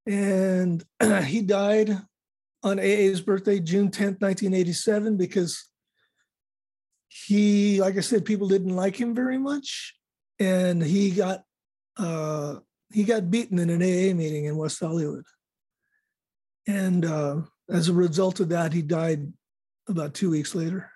[0.07, 0.85] And
[1.25, 1.97] he died
[2.63, 5.69] on AA's birthday, June 10th, 1987, because
[7.09, 9.95] he, like I said, people didn't like him very much,
[10.39, 11.43] and he got
[11.99, 12.57] uh,
[12.91, 15.25] he got beaten in an AA meeting in West Hollywood,
[16.67, 19.31] and uh, as a result of that, he died
[19.89, 20.91] about two weeks later.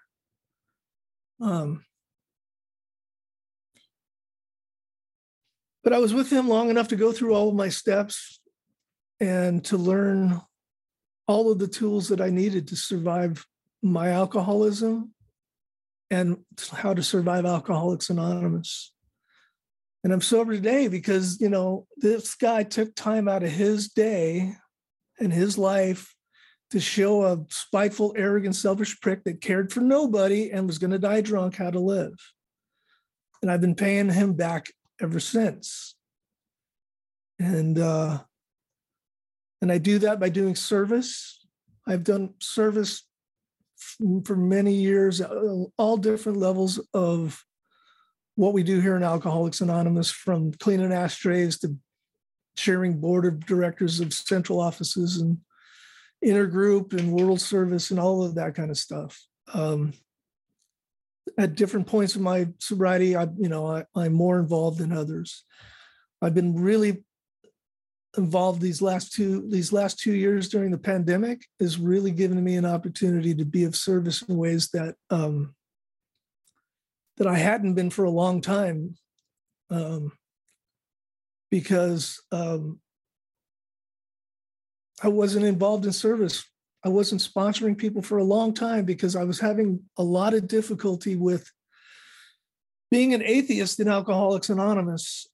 [1.40, 1.84] Um,
[5.86, 8.40] but I was with him long enough to go through all of my steps
[9.20, 10.40] and to learn
[11.28, 13.46] all of the tools that I needed to survive
[13.84, 15.14] my alcoholism
[16.10, 16.38] and
[16.72, 18.92] how to survive Alcoholics Anonymous.
[20.02, 24.54] And I'm sober today because, you know, this guy took time out of his day
[25.20, 26.16] and his life
[26.72, 30.98] to show a spiteful, arrogant, selfish prick that cared for nobody and was going to
[30.98, 32.14] die drunk how to live.
[33.40, 34.66] And I've been paying him back
[35.00, 35.94] ever since.
[37.38, 38.20] And uh,
[39.60, 41.46] and I do that by doing service.
[41.86, 43.02] I've done service
[44.24, 47.44] for many years, uh, all different levels of
[48.34, 51.76] what we do here in Alcoholics Anonymous, from cleaning ashtrays to
[52.56, 55.38] chairing board of directors of central offices and
[56.24, 59.22] intergroup and world service and all of that kind of stuff.
[59.52, 59.92] Um,
[61.38, 65.44] at different points of my sobriety, I, you know, I, I'm more involved than others.
[66.22, 67.04] I've been really
[68.16, 72.56] involved these last two these last two years during the pandemic is really given me
[72.56, 75.54] an opportunity to be of service in ways that um,
[77.18, 78.96] that I hadn't been for a long time,
[79.70, 80.12] um,
[81.50, 82.80] because um,
[85.02, 86.44] I wasn't involved in service.
[86.86, 90.46] I wasn't sponsoring people for a long time because I was having a lot of
[90.46, 91.50] difficulty with
[92.92, 95.26] being an atheist in Alcoholics Anonymous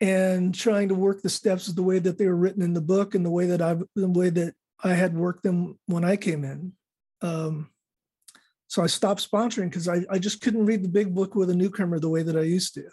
[0.00, 3.14] and trying to work the steps the way that they were written in the book
[3.14, 6.44] and the way that I the way that I had worked them when I came
[6.44, 6.72] in.
[7.20, 7.68] Um,
[8.66, 11.54] so I stopped sponsoring because I, I just couldn't read the big book with a
[11.54, 12.84] newcomer the way that I used to.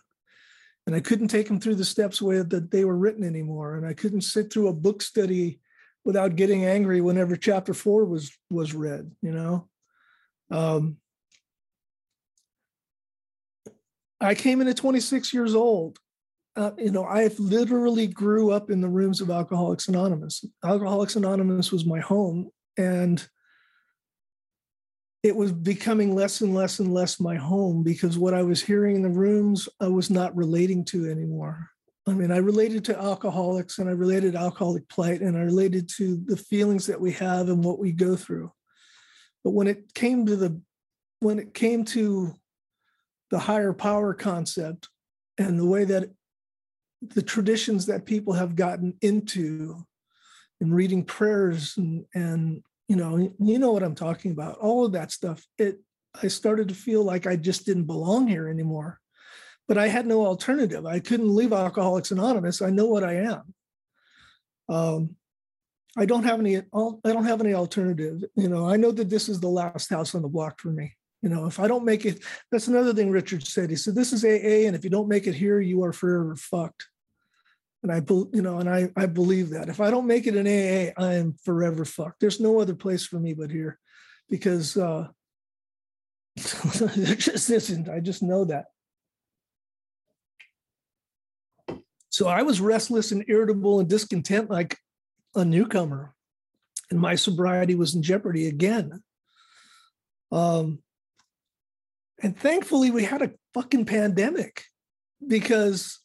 [0.88, 3.76] And I couldn't take them through the steps the way that they were written anymore.
[3.76, 5.62] And I couldn't sit through a book study
[6.06, 9.68] without getting angry whenever chapter four was was read, you know.
[10.51, 10.97] Um,
[14.22, 15.99] I came in at 26 years old.
[16.56, 20.45] Uh, you know, I literally grew up in the rooms of Alcoholics Anonymous.
[20.64, 23.26] Alcoholics Anonymous was my home, and
[25.24, 28.97] it was becoming less and less and less my home because what I was hearing
[28.97, 31.70] in the rooms, I was not relating to anymore.
[32.06, 36.18] I mean, I related to alcoholics and I related alcoholic plight and I related to
[36.26, 38.51] the feelings that we have and what we go through.
[39.43, 40.62] But when it came to the
[41.20, 42.34] when it came to
[43.32, 44.89] the higher power concept
[45.38, 46.12] and the way that
[47.01, 49.84] the traditions that people have gotten into
[50.62, 54.93] and reading prayers and, and you know you know what i'm talking about all of
[54.93, 55.80] that stuff it
[56.22, 58.99] i started to feel like i just didn't belong here anymore
[59.68, 60.86] but i had no alternative.
[60.86, 62.61] I couldn't leave alcoholics anonymous.
[62.61, 63.53] I know what i am.
[64.70, 65.16] Um,
[65.97, 66.61] i don't have any i
[67.14, 68.68] don't have any alternative you know.
[68.68, 71.45] I know that this is the last house on the block for me you know.
[71.45, 73.70] If i don't make it that's another thing richard said.
[73.70, 76.36] He said this is aa and if you don't make it here you are forever
[76.36, 76.88] fucked.
[77.84, 78.01] And I,
[78.32, 79.68] you know, and I, I believe that.
[79.68, 82.22] If I don't make it in AA, I am forever fucked.
[82.22, 83.78] There's no other place for me but here,
[84.30, 85.09] because uh,
[86.38, 87.89] just isn't.
[87.89, 88.68] I just know that.
[92.14, 94.78] So I was restless and irritable and discontent like
[95.34, 96.14] a newcomer,
[96.91, 99.01] and my sobriety was in jeopardy again.
[100.32, 100.84] Um,
[102.22, 104.66] and thankfully, we had a fucking pandemic
[105.28, 105.99] because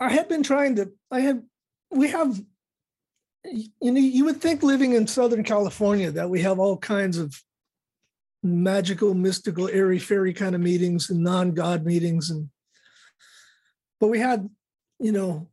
[0.00, 1.44] I had been trying to, I had,
[1.92, 2.36] we have,
[3.44, 7.40] you know, you would think living in Southern California that we have all kinds of
[8.42, 12.30] magical, mystical, airy fairy kind of meetings and non-God meetings.
[12.30, 12.50] And,
[14.00, 14.48] but we had,
[14.98, 15.48] you know,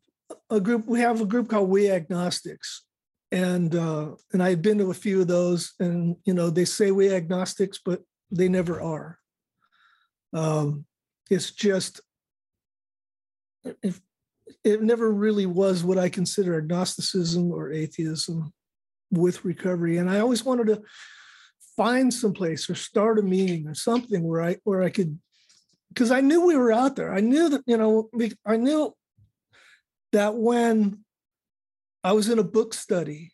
[0.50, 2.84] a group, we have a group called We Agnostics.
[3.32, 6.66] And, uh, and I had been to a few of those and, you know, they
[6.66, 9.18] say we agnostics, but they never are.
[10.34, 10.86] Um,
[11.30, 12.02] it's just,
[13.82, 14.02] if
[14.64, 18.52] it never really was what I consider agnosticism or atheism
[19.12, 19.98] with recovery.
[19.98, 20.82] And I always wanted to
[21.78, 25.18] find some place or start a meeting or something where I where I could
[25.94, 27.14] because I knew we were out there.
[27.14, 28.10] I knew that, you know,
[28.46, 28.94] I knew
[30.14, 31.04] that when
[32.04, 33.34] I was in a book study,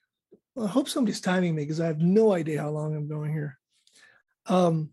[0.59, 3.57] I hope somebody's timing me because I have no idea how long I'm going here.
[4.47, 4.89] Um,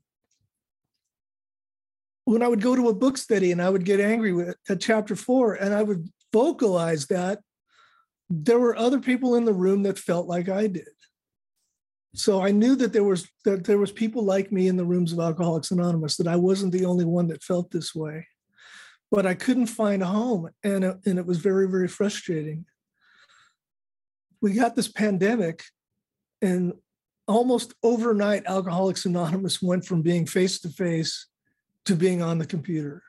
[2.27, 4.81] when I would go to a book study and I would get angry with at
[4.81, 7.41] chapter four and I would vocalize that,
[8.31, 10.89] there were other people in the room that felt like I did.
[12.15, 15.13] So I knew that there was that there was people like me in the rooms
[15.13, 18.29] of Alcoholics Anonymous, that I wasn't the only one that felt this way.
[19.11, 20.49] But I couldn't find a home.
[20.63, 22.67] And it, and it was very, very frustrating.
[24.41, 25.65] We got this pandemic,
[26.41, 26.75] and
[27.27, 31.27] almost overnight, Alcoholics Anonymous went from being face to face
[31.87, 33.03] to being on the computer.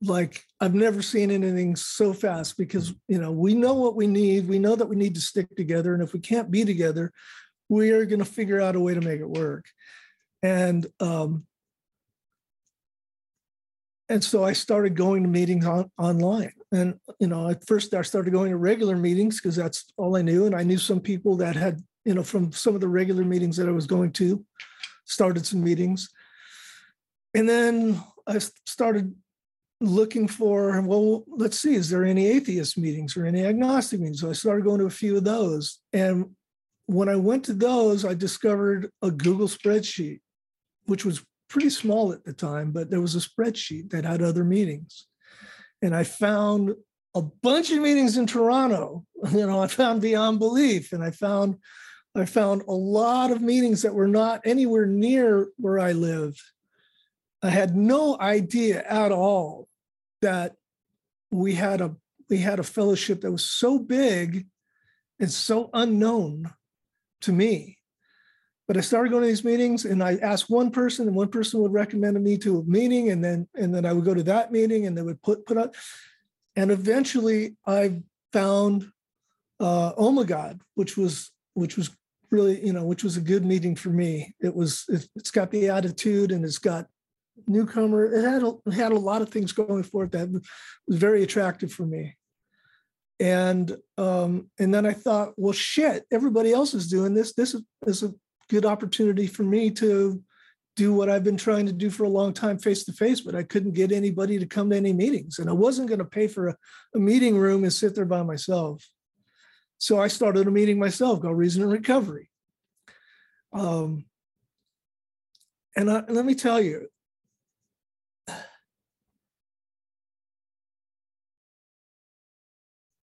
[0.00, 4.48] Like I've never seen anything so fast because you know we know what we need.
[4.48, 7.12] We know that we need to stick together, and if we can't be together,
[7.68, 9.66] we are going to figure out a way to make it work.
[10.42, 11.46] And um,
[14.10, 16.52] and so I started going to meetings on, online.
[16.72, 20.22] And you know, at first I started going to regular meetings because that's all I
[20.22, 23.24] knew, and I knew some people that had you know from some of the regular
[23.24, 24.44] meetings that I was going to,
[25.04, 26.08] started some meetings
[27.34, 29.14] and then I started
[29.80, 34.20] looking for, well, let's see, is there any atheist meetings or any agnostic meetings?
[34.20, 35.78] So I started going to a few of those.
[35.92, 36.34] And
[36.88, 40.20] when I went to those, I discovered a Google spreadsheet,
[40.86, 44.42] which was pretty small at the time, but there was a spreadsheet that had other
[44.42, 45.06] meetings.
[45.82, 46.74] And I found
[47.14, 49.04] a bunch of meetings in Toronto.
[49.32, 51.56] You know, I found Beyond Belief and I found
[52.14, 56.40] I found a lot of meetings that were not anywhere near where I lived.
[57.42, 59.68] I had no idea at all
[60.22, 60.54] that
[61.30, 61.96] we had a
[62.30, 64.46] we had a fellowship that was so big
[65.20, 66.50] and so unknown
[67.22, 67.78] to me.
[68.66, 71.60] But I started going to these meetings and I asked one person and one person
[71.60, 74.52] would recommend me to a meeting and then and then I would go to that
[74.52, 75.74] meeting and they would put put out
[76.54, 78.02] and eventually I
[78.32, 78.90] found
[79.58, 81.90] uh Omagad, which was which was
[82.30, 84.34] really, you know, which was a good meeting for me.
[84.38, 86.88] It was it, it's got the attitude and it's got
[87.46, 88.04] newcomer.
[88.04, 91.22] It had a, it had a lot of things going for it that was very
[91.22, 92.17] attractive for me.
[93.20, 97.34] And um, and then I thought, well, shit, everybody else is doing this.
[97.34, 97.56] This
[97.86, 98.14] is, a
[98.48, 100.22] good opportunity for me to
[100.74, 103.34] do what I've been trying to do for a long time face to face, but
[103.34, 105.38] I couldn't get anybody to come to any meetings.
[105.38, 106.56] And I wasn't going to pay for a,
[106.94, 108.88] a, meeting room and sit there by myself.
[109.78, 112.30] So I started a meeting myself called Reason and Recovery.
[113.52, 114.06] Um,
[115.76, 116.88] and, I, let me tell you,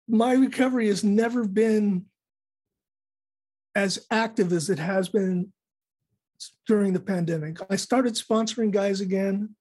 [0.07, 2.05] my recovery has never been
[3.75, 5.51] as active as it has been
[6.67, 7.57] during the pandemic.
[7.69, 9.55] I started sponsoring guys again.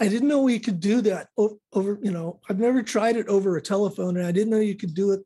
[0.00, 3.56] I didn't know we could do that over, you know, I've never tried it over
[3.56, 5.20] a telephone and I didn't know you could do it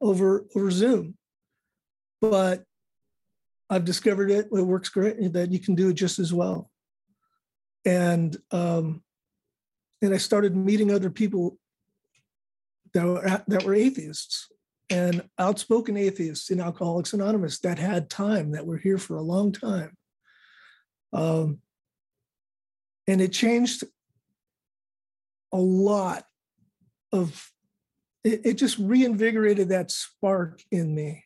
[0.00, 1.16] over over Zoom.
[2.20, 2.64] But
[3.70, 4.48] I've discovered it.
[4.52, 6.68] It works great that you can do it just as well.
[7.84, 9.02] And um,
[10.02, 11.59] and I started meeting other people
[12.94, 14.48] that were that were atheists
[14.88, 19.52] and outspoken atheists in Alcoholics Anonymous that had time that were here for a long
[19.52, 19.96] time.
[21.12, 21.60] Um,
[23.06, 23.84] and it changed
[25.52, 26.24] a lot
[27.12, 27.50] of
[28.24, 31.24] it, it just reinvigorated that spark in me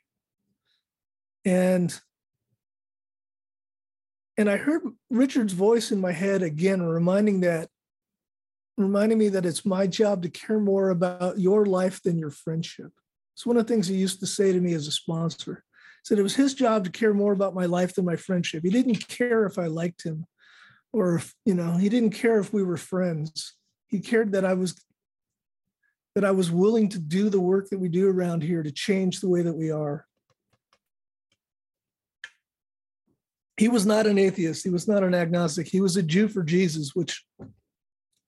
[1.45, 2.01] and
[4.39, 7.69] and i heard richard's voice in my head again reminding that
[8.77, 12.93] reminding me that it's my job to care more about your life than your friendship.
[13.35, 15.65] It's one of the things he used to say to me as a sponsor.
[15.65, 18.63] He said it was his job to care more about my life than my friendship.
[18.65, 20.27] He didn't care if i liked him
[20.93, 23.55] or if, you know he didn't care if we were friends.
[23.89, 24.85] He cared that i was
[26.15, 29.21] that i was willing to do the work that we do around here to change
[29.21, 30.07] the way that we are.
[33.57, 34.65] He was not an atheist.
[34.65, 35.69] He was not an agnostic.
[35.69, 37.25] He was a jew for jesus which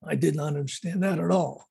[0.05, 1.67] i did not understand that at all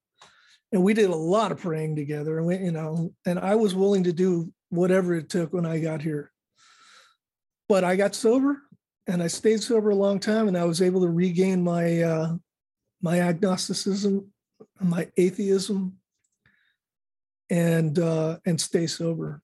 [0.71, 3.76] and we did a lot of praying together and we, you know and i was
[3.76, 6.32] willing to do whatever it took when i got here
[7.67, 8.61] but i got sober
[9.07, 12.36] and I stayed sober a long time, and I was able to regain my uh,
[13.01, 14.32] my agnosticism,
[14.80, 15.97] my atheism,
[17.49, 19.41] and uh, and stay sober.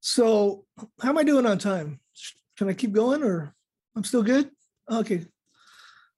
[0.00, 0.66] So,
[1.00, 2.00] how am I doing on time?
[2.56, 3.54] Can I keep going, or
[3.96, 4.50] I'm still good?
[4.90, 5.26] Okay.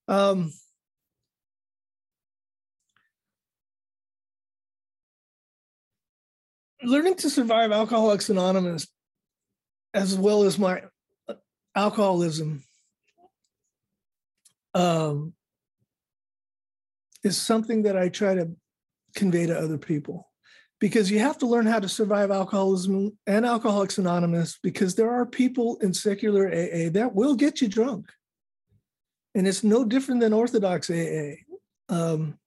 [0.09, 0.53] Um,
[6.87, 8.87] learning to survive Alcoholics Anonymous,
[9.93, 10.83] as well as my
[11.75, 12.63] alcoholism
[14.75, 15.35] um,
[17.25, 18.51] is something that I try to
[19.15, 20.31] convey to other people
[20.79, 25.25] because you have to learn how to survive alcoholism and Alcoholics Anonymous because there are
[25.25, 28.07] people in secular AA that will get you drunk.
[29.35, 31.37] And it's no different than Orthodox AA.
[31.89, 32.39] Um,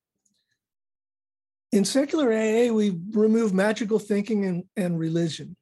[1.72, 5.56] in secular AA, we remove magical thinking and, and religion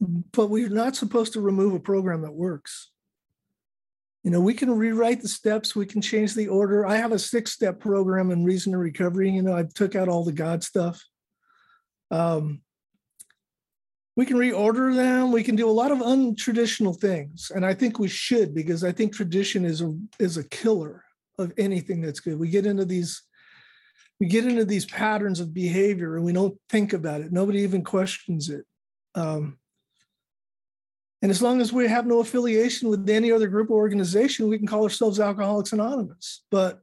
[0.00, 2.90] but we're not supposed to remove a program that works.
[4.24, 6.84] You know, we can rewrite the steps, we can change the order.
[6.84, 9.30] I have a six step program in Reason to Recovery.
[9.30, 11.02] You know, I took out all the God stuff.
[12.10, 12.60] Um,
[14.16, 15.30] we can reorder them.
[15.30, 18.90] We can do a lot of untraditional things, and I think we should because I
[18.90, 21.04] think tradition is a is a killer
[21.38, 22.38] of anything that's good.
[22.38, 23.22] We get into these
[24.20, 27.32] we get into these patterns of behavior and we don't think about it.
[27.32, 28.64] Nobody even questions it.
[29.14, 29.58] Um,
[31.22, 34.58] and as long as we have no affiliation with any other group or organization, we
[34.58, 36.44] can call ourselves Alcoholics Anonymous.
[36.50, 36.82] But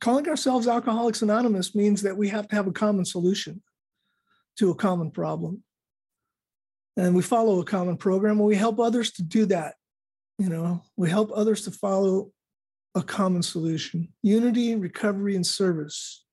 [0.00, 3.62] calling ourselves Alcoholics Anonymous means that we have to have a common solution
[4.58, 5.62] to a common problem.
[6.96, 9.74] And we follow a common program and we help others to do that.
[10.38, 12.30] You know, we help others to follow
[12.94, 16.23] a common solution unity, recovery, and service.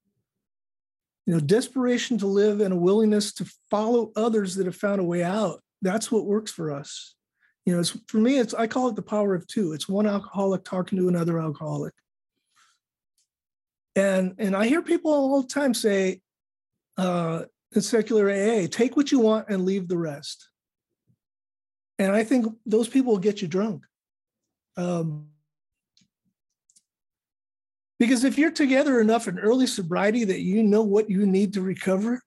[1.26, 5.04] You know, desperation to live and a willingness to follow others that have found a
[5.04, 5.62] way out.
[5.82, 7.16] That's what works for us.
[7.66, 9.74] You know it's for me it's i call it the power of two.
[9.74, 11.94] It's one alcoholic talking to another alcoholic.
[13.96, 16.22] And and i hear people all the time say
[16.98, 17.44] uh
[17.76, 20.50] in secular aa take what you want and leave the rest.
[22.00, 23.86] And i think those people will get you drunk.
[24.76, 25.28] Um
[28.02, 31.62] because if you're together enough in early sobriety that you know what you need to
[31.62, 32.20] recover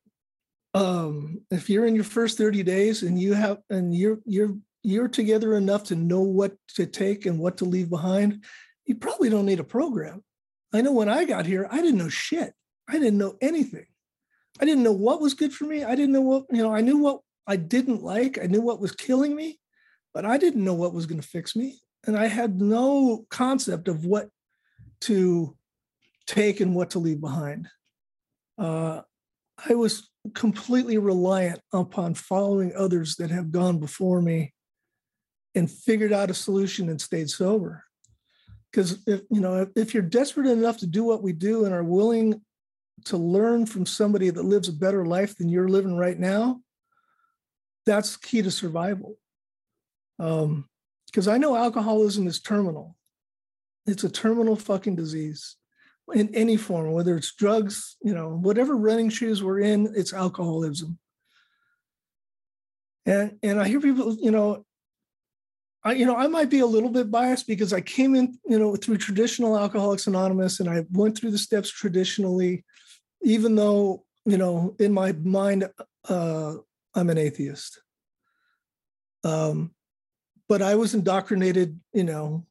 [0.74, 4.54] um if you're in your first 30 days and you have and you're you're
[4.84, 8.44] you're together enough to know what to take and what to leave behind,
[8.84, 10.22] you probably don't need a program.
[10.72, 12.52] I know when I got here, I didn't know shit.
[12.86, 13.86] I didn't know anything.
[14.60, 15.82] I didn't know what was good for me.
[15.82, 18.38] I didn't know what, you know, I knew what I didn't like.
[18.40, 19.58] I knew what was killing me,
[20.12, 21.78] but I didn't know what was going to fix me.
[22.06, 24.28] And I had no concept of what
[25.02, 25.56] to
[26.26, 27.68] take and what to leave behind.
[28.58, 29.02] Uh,
[29.68, 34.52] I was completely reliant upon following others that have gone before me
[35.54, 37.84] and figured out a solution and stayed sober.
[38.70, 41.84] Because if you know, if, you're desperate enough to do what we do and are
[41.84, 42.40] willing
[43.04, 46.60] to learn from somebody that lives a better life than you're living right now,
[47.86, 49.16] that's key to survival.
[50.18, 50.68] Um,
[51.06, 52.96] because I know alcoholism is terminal.
[53.86, 55.56] It's a terminal fucking disease
[56.12, 60.98] in any form, whether it's drugs, you know, whatever running shoes we're in, it's alcoholism.
[63.06, 64.64] And and I hear people, you know,
[65.82, 68.58] I you know I might be a little bit biased because I came in, you
[68.58, 72.64] know, through traditional Alcoholics Anonymous, and I went through the steps traditionally,
[73.22, 75.68] even though you know in my mind
[76.08, 76.54] uh,
[76.94, 77.80] I'm an atheist.
[79.22, 79.74] Um,
[80.48, 82.44] but I was indoctrinated, you know,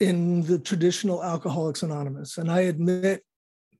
[0.00, 2.38] in the traditional Alcoholics Anonymous.
[2.38, 3.22] And I admit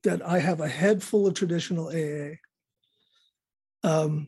[0.03, 2.35] that I have a head full of traditional AA.
[3.83, 4.27] Um,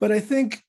[0.00, 0.62] but I think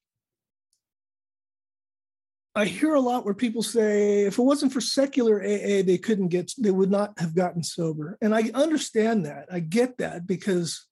[2.58, 6.30] I hear a lot where people say if it wasn't for secular AA, they couldn't
[6.30, 8.18] get, they would not have gotten sober.
[8.22, 9.48] And I understand that.
[9.52, 10.86] I get that because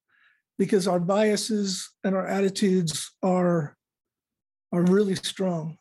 [0.60, 3.76] because our biases and our attitudes are
[4.72, 5.78] are really strong.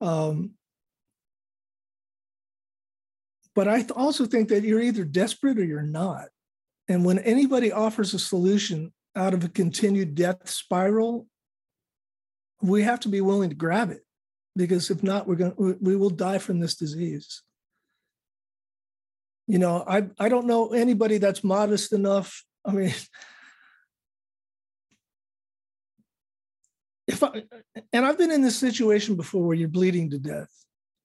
[0.00, 0.52] Um,
[3.54, 6.26] but I also think that you're either desperate or you're not.
[6.88, 11.26] And when anybody offers a solution out of a continued death spiral,
[12.60, 14.02] we have to be willing to grab it
[14.56, 17.42] because if not, we're going we will die from this disease.
[19.46, 22.44] You know, I I don't know anybody that's modest enough.
[22.64, 22.94] I mean,
[27.06, 27.44] if I
[27.92, 30.50] and I've been in this situation before where you're bleeding to death.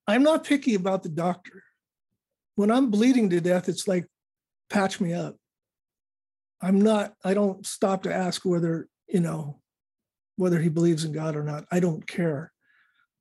[0.10, 1.64] I'm not picky about the doctor
[2.58, 4.08] when I'm bleeding to death, it's like,
[4.70, 5.36] patch me up.
[6.60, 9.62] I'm not, I don't stop to ask whether, you know,
[10.38, 11.66] whether he believes in God or not.
[11.72, 12.52] I don't care.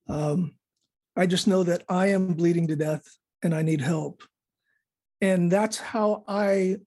[0.09, 0.57] Um,
[1.15, 3.05] I just know that I am bleeding to death
[3.43, 4.23] and I need help.
[5.21, 6.79] And that's how I,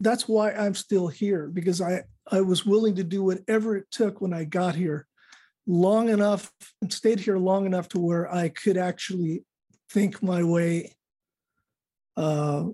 [0.00, 4.20] that's why I'm still here because I, I was willing to do whatever it took
[4.20, 5.06] when I got here
[5.68, 6.50] long enough
[6.80, 9.44] and stayed here long enough to where I could actually
[9.90, 10.96] think my way
[12.16, 12.64] uh,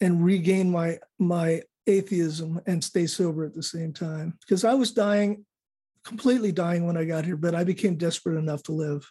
[0.00, 4.92] and regain my my atheism and stay sober at the same time because I was
[4.92, 5.44] dying,
[6.04, 9.06] completely dying when I got here, but I became desperate enough to live.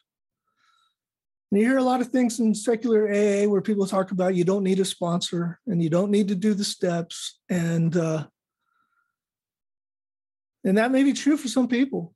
[1.52, 4.44] And you hear a lot of things in secular AA where people talk about you
[4.44, 8.26] don't need a sponsor and you don't need to do the steps, and uh,
[10.64, 12.16] and that may be true for some people,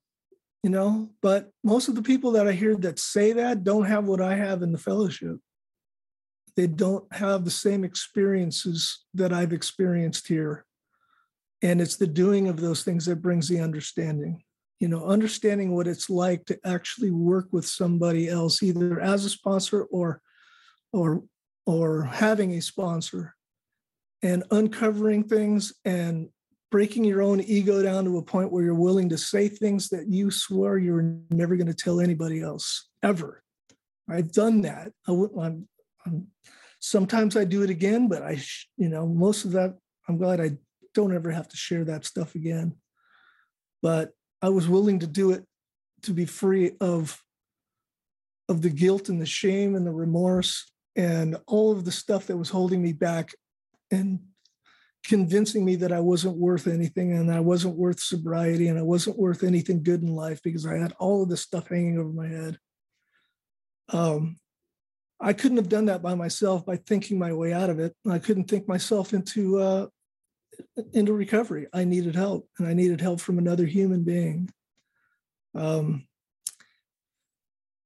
[0.63, 1.11] you know.
[1.21, 4.35] But most of the people that I hear that say that don't have what I
[4.35, 5.37] have in the fellowship
[6.57, 10.65] they don't have the same experiences that I've experienced here.
[11.61, 14.43] And it's the doing of those things that brings the understanding.
[14.79, 19.29] You know, understanding what it's like to actually work with somebody else, either as a
[19.29, 20.21] sponsor or
[20.91, 21.23] or
[21.65, 23.35] or having a sponsor
[24.23, 26.29] and uncovering things and
[26.71, 30.07] breaking your own ego down to a point where you're willing to say things that
[30.07, 33.43] you swore you're never going to tell anybody else ever.
[34.09, 34.91] I've done that.
[35.07, 35.67] I, am
[36.79, 38.41] sometimes I do it again, but I,
[38.77, 39.77] you know, most of that,
[40.07, 40.57] I'm glad I
[40.93, 42.75] don't ever have to share that stuff again.
[43.81, 45.45] But I was willing to do it
[46.03, 47.21] to be free of
[48.49, 52.37] of the guilt and the shame and the remorse and all of the stuff that
[52.37, 53.33] was holding me back
[53.91, 54.19] and
[55.03, 59.17] convincing me that I wasn't worth anything and I wasn't worth sobriety and I wasn't
[59.17, 62.27] worth anything good in life because I had all of this stuff hanging over my
[62.27, 62.57] head.
[63.89, 64.37] Um,
[65.19, 67.95] I couldn't have done that by myself by thinking my way out of it.
[68.09, 69.87] I couldn't think myself into uh,
[70.93, 71.67] into recovery.
[71.73, 74.49] I needed help, and I needed help from another human being.
[75.55, 76.07] Um,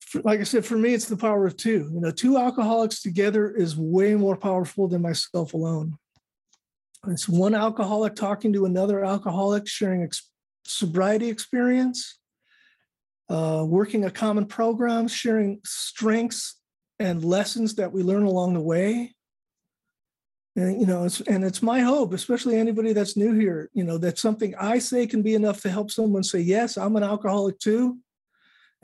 [0.01, 1.89] for, like I said, for me, it's the power of two.
[1.93, 5.97] You know, two alcoholics together is way more powerful than myself alone.
[7.07, 10.29] It's one alcoholic talking to another alcoholic, sharing ex-
[10.65, 12.19] sobriety experience,
[13.29, 16.60] uh, working a common program, sharing strengths
[17.01, 19.15] and lessons that we learn along the way.
[20.55, 23.97] And you know, it's and it's my hope, especially anybody that's new here, you know,
[23.97, 27.57] that something I say can be enough to help someone say, yes, I'm an alcoholic
[27.57, 27.97] too,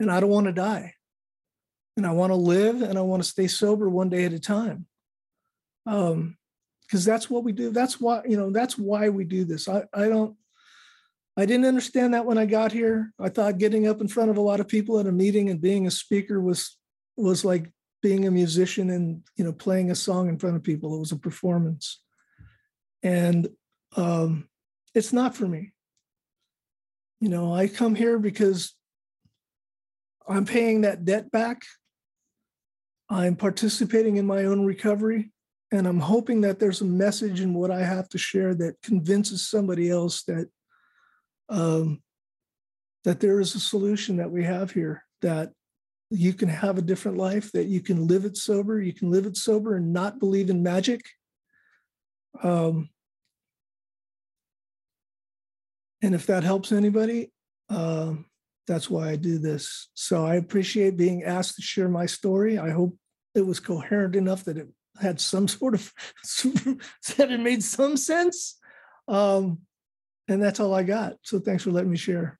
[0.00, 0.94] and I don't want to die.
[1.96, 4.38] And I want to live and I want to stay sober one day at a
[4.38, 4.86] time.
[5.86, 6.36] Um,
[6.82, 7.70] because that's what we do.
[7.70, 9.68] That's why, you know, that's why we do this.
[9.68, 10.36] I, I don't
[11.36, 13.12] I didn't understand that when I got here.
[13.20, 15.60] I thought getting up in front of a lot of people at a meeting and
[15.60, 16.76] being a speaker was
[17.16, 17.70] was like
[18.02, 21.12] being a musician and you know playing a song in front of people it was
[21.12, 22.00] a performance.
[23.02, 23.48] And
[23.96, 24.48] um,
[24.94, 25.72] it's not for me.
[27.20, 28.74] You know i come here because
[30.28, 31.62] i'm paying that debt back.
[33.10, 35.32] I'm participating in my own recovery
[35.70, 39.48] and i'm hoping that there's a message in what i have to share that convinces
[39.48, 40.48] somebody else that
[41.50, 42.02] um,
[43.04, 45.52] that there is a solution that we have here that
[46.10, 49.26] you can have a different life, that you can live it sober, you can live
[49.26, 51.02] it sober and not believe in magic.
[52.42, 52.88] Um,
[56.02, 57.32] and if that helps anybody,
[57.68, 58.26] um,
[58.66, 59.88] that's why I do this.
[59.94, 62.58] So I appreciate being asked to share my story.
[62.58, 62.96] I hope
[63.34, 64.68] it was coherent enough that it
[65.00, 65.92] had some sort of
[67.16, 68.58] that it made some sense.
[69.08, 69.60] Um,
[70.28, 71.16] and that's all I got.
[71.22, 72.37] So thanks for letting me share.